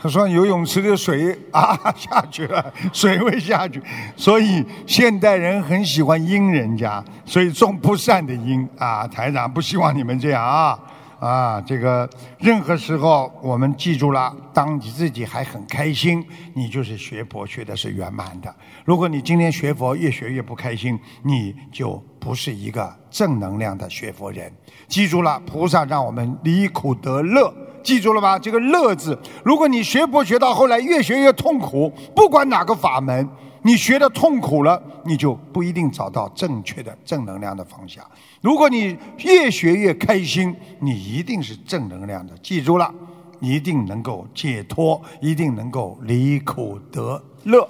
[0.03, 3.83] 他说游泳池的水 啊下去了， 水位下去，
[4.17, 10.79] 所以现代人很喜欢阴人家，所以种不善的阴啊，台长不希望你们这样啊。
[11.21, 12.09] 啊，这个
[12.39, 18.53] 任何时候我们记住了，当你自己还很开心，你就是学佛学的是圆满的。
[18.87, 24.51] 如果你今天学佛越学越不开心，你就不是一个正能量的学佛人。
[24.89, 28.39] 记住了，菩萨让我们离苦得乐，记住了吧？
[28.39, 33.29] 这个“乐”字，如果你学佛学到后来越学越痛苦，不管哪个法门，
[33.63, 38.05] 你学的痛苦了，你就不一定找到正确的正能量的方向。
[38.41, 42.35] 如果你越学越开心，你一定是正能量的。
[42.39, 42.93] 记住了，
[43.39, 47.69] 一定能够解脱，一定能够离苦得乐。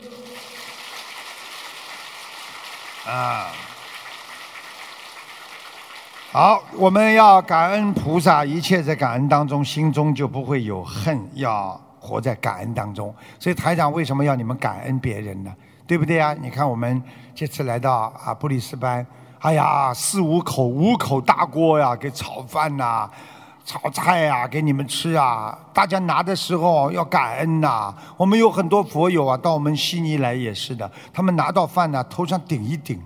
[3.08, 3.50] 啊，
[6.30, 13.12] 好，我们要感恩菩萨，一切在感恩当中，心中就不会有恨，要活在感恩当中。
[13.40, 15.52] 所以台长为什么要你们感恩别人呢？
[15.90, 16.32] 对不对啊？
[16.40, 17.02] 你看我们
[17.34, 19.04] 这次来到啊布里斯班。
[19.40, 23.10] 哎呀，四五口五口大锅呀，给炒饭呐、
[23.64, 25.58] 炒菜呀，给你们吃啊！
[25.74, 33.02] 大家拿的时候要感恩呐、我们有很多佛友啊，到我们悉尼来也是的，他们拿到饭呢，头上顶一顶，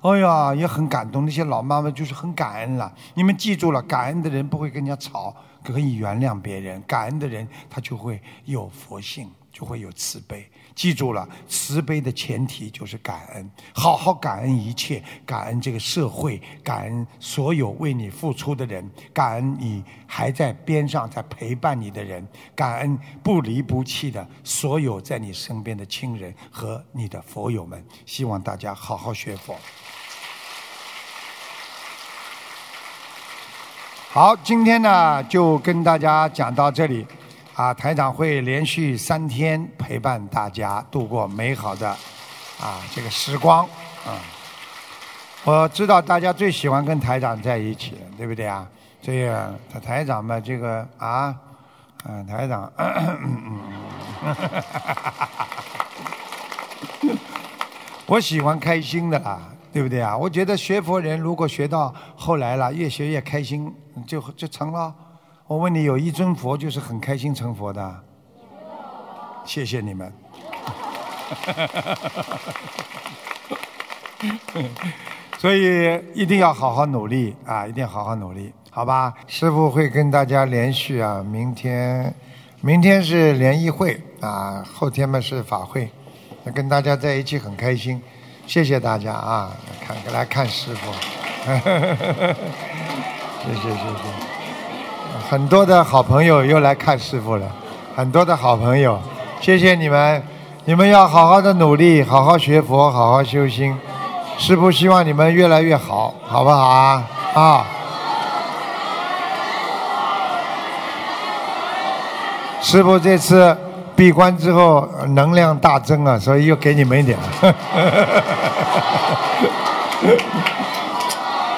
[0.00, 1.26] 哎呀，也很感动。
[1.26, 2.90] 那些老妈妈就是很感恩了。
[3.12, 6.82] 你们记住了，感恩的人不会跟人家吵，可以原谅别人。
[6.86, 10.48] 感恩的人他就会有佛性，就会有慈悲。
[10.74, 27.84] 记住了，慈悲的前提就是感恩，好好感恩一切，感恩这个社会，感恩所有为你付出的人，感恩你还在边上在陪伴你的人，感恩不离不弃的所有在你身边的亲人和你的佛友们。
[28.04, 29.56] 希望大家好好学佛。
[34.10, 37.06] 好，今天呢就跟大家讲到这里。
[37.54, 41.88] 啊，台长会连续三天陪伴大家度过美好的
[42.60, 43.64] 啊这个时光
[44.04, 44.18] 啊。
[45.44, 48.66] 我知道大家最喜欢跟台长在一起，对不对啊？
[49.00, 51.32] 这个台长嘛，这个啊，
[52.06, 52.72] 嗯、台长，
[58.06, 59.40] 我喜欢开心的啦，
[59.72, 60.16] 对不对啊？
[60.16, 63.72] 我觉得学佛人如果学到后来了，越学越开心，
[64.06, 64.92] 就就成了。
[65.46, 68.02] 我问你，有一尊佛就是很开心成佛的？
[69.44, 70.10] 谢谢你们。
[75.38, 77.66] 所以一定要好好努力啊！
[77.66, 79.12] 一定好好努力，好吧？
[79.26, 82.14] 师傅会跟大家连续啊，明天，
[82.62, 85.90] 明天是联谊会啊，后天嘛是法会，
[86.54, 88.00] 跟大家在一起很开心，
[88.46, 89.54] 谢谢大家啊！
[89.86, 90.90] 看来看师傅，
[93.44, 94.33] 谢谢谢谢。
[95.28, 97.46] 很多的好朋友又来看师傅了，
[97.96, 99.00] 很多的好朋友，
[99.40, 100.22] 谢谢你们，
[100.64, 103.76] 你们要好好的努力，好好学佛，好好修心。
[104.38, 107.02] 师傅希望你们越来越好，好不好啊？
[107.34, 107.64] 啊！
[112.60, 113.56] 师傅这次
[113.96, 117.18] 闭关之后能量大增啊，所以又给你们一点。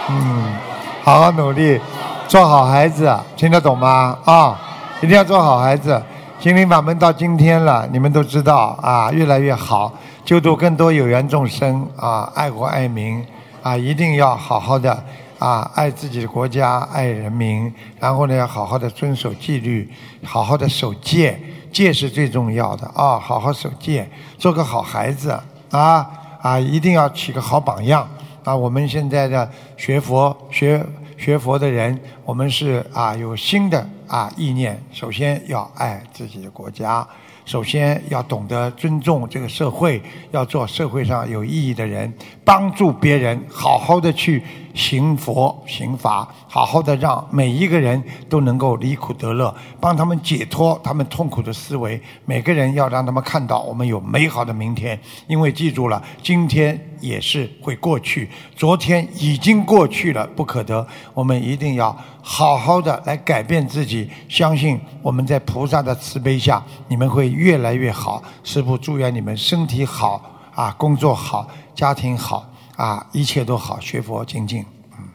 [0.09, 0.55] 嗯，
[1.02, 1.80] 好好努力。
[2.28, 4.19] 做好孩子，听得懂吗？
[4.24, 4.59] 啊，
[5.01, 6.03] 一定要做好孩子。
[6.40, 9.93] 心灵法门到今天了，你们都知道啊，越来越好，
[10.24, 13.24] 救度更多有缘众生啊，爱国爱民
[13.62, 15.03] 啊，一定要好好的
[15.39, 19.89] 啊，爱自己的国家，爱人民，然后呢，要好好的遵守纪律，
[20.24, 21.39] 好好的守戒，
[21.73, 25.31] 戒是最重要的啊，好好守戒，做个好孩子
[25.70, 26.05] 啊
[26.43, 28.07] 啊，一定要起个好榜样
[28.44, 28.55] 啊！
[28.55, 30.85] 我们现在的学佛学
[31.16, 37.06] 学佛的人，我们是啊有新的啊意念，首先要爱自己的国家。
[37.44, 40.02] 首先要懂得尊重这个社会，
[40.32, 42.12] 要做社会上有意义的人，
[42.44, 44.43] 帮助别人，好好的去
[44.77, 52.01] 行佛行法，好好的让每一个人都能够离苦得乐，帮他们解脱他们痛苦的思维。
[52.27, 60.86] 每个人要让他们看到我们有美好的明天，因为记住了，今天也是会过去，昨天已经过去了，不可得。
[61.15, 68.23] 我们一定要好好的来改变自己，相信我们在菩萨的慈悲下，你们会越来越好。
[68.44, 70.20] 师父祝愿你们身体好
[70.55, 72.47] 啊，工作好，家庭好
[72.77, 74.65] 啊，一切都好，学佛精进。
[74.98, 75.09] 嗯。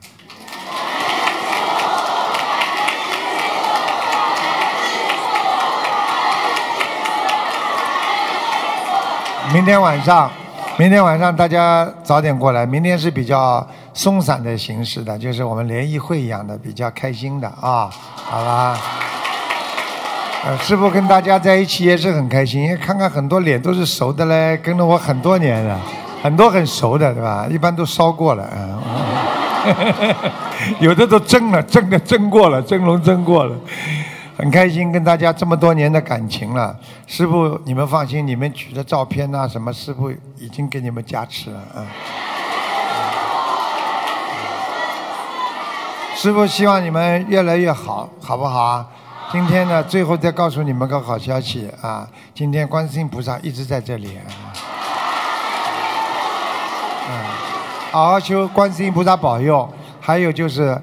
[9.54, 10.32] 明天晚上，
[10.78, 12.66] 明天晚上大家早点过来。
[12.66, 18.78] 明天是比较松散的形式的，就是我们联谊会一样的，比较开心的啊，好吧？
[20.44, 25.80] 呃，师傅跟大家在一起也是很开心，因为看看很多脸都是熟的嘞，跟了我很多年了，
[26.22, 27.48] 很多很熟的，对吧？
[27.50, 28.80] 一般都烧过了，嗯，
[30.80, 33.56] 有的都蒸了，蒸的蒸过了，蒸笼蒸过了，
[34.38, 36.76] 很开心跟大家这么多年的感情了。
[37.08, 41.86] 师傅，你们放心，你们举的照片呐、什么，师傅已经给你们加持了，嗯。
[46.16, 48.86] 师傅希望你们越来越好，好不好啊？
[49.32, 52.08] 今天呢，最后再告诉你们个好消息啊！
[52.36, 54.51] 今天观世音菩萨一直在这里，啊，
[57.92, 59.68] 好好修，观世音菩萨保佑。
[60.00, 60.80] 还有就是，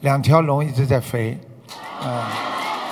[0.00, 1.38] 两条龙一直在飞，
[2.04, 2.22] 嗯，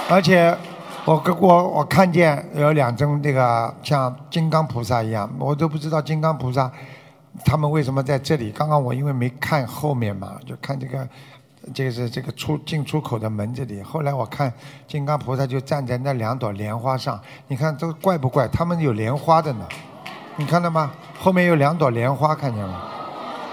[0.09, 0.57] 而且
[1.05, 6.71] 我跟我我看见有两尊这个像金刚菩萨一样，我都不知道金刚菩萨
[7.45, 8.51] 他们为什么在这里。
[8.51, 11.07] 刚刚我因为没看后面嘛，就看这个。
[11.75, 13.83] 这个是这个出进出口的门这里。
[13.83, 14.53] 后来我看
[14.87, 18.47] 金刚菩萨就站在那两朵莲花上，你看这怪不怪？
[18.47, 19.67] 他们有莲花的呢，
[20.37, 20.91] 你看到吗？
[21.19, 22.75] 后面有两朵莲花，看见吗？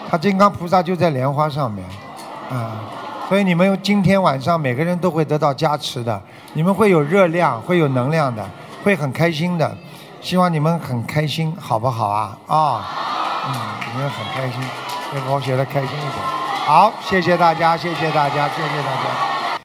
[0.10, 1.84] 他金刚菩萨就在莲花上面，
[2.52, 2.72] 啊，
[3.28, 6.22] 所以你们今天晚上每个人都会得到加持的，
[6.54, 8.46] 你们会有热量，会有能量的，
[8.84, 9.76] 会很开心的。
[10.22, 12.38] 希望你们很开心，好不好啊？
[12.48, 12.86] 啊，
[13.48, 13.54] 嗯，
[13.94, 14.62] 你们很开心，
[15.12, 16.14] 给我写的开心一点。
[16.66, 19.33] 好，谢谢大家，谢谢大家，谢谢大家。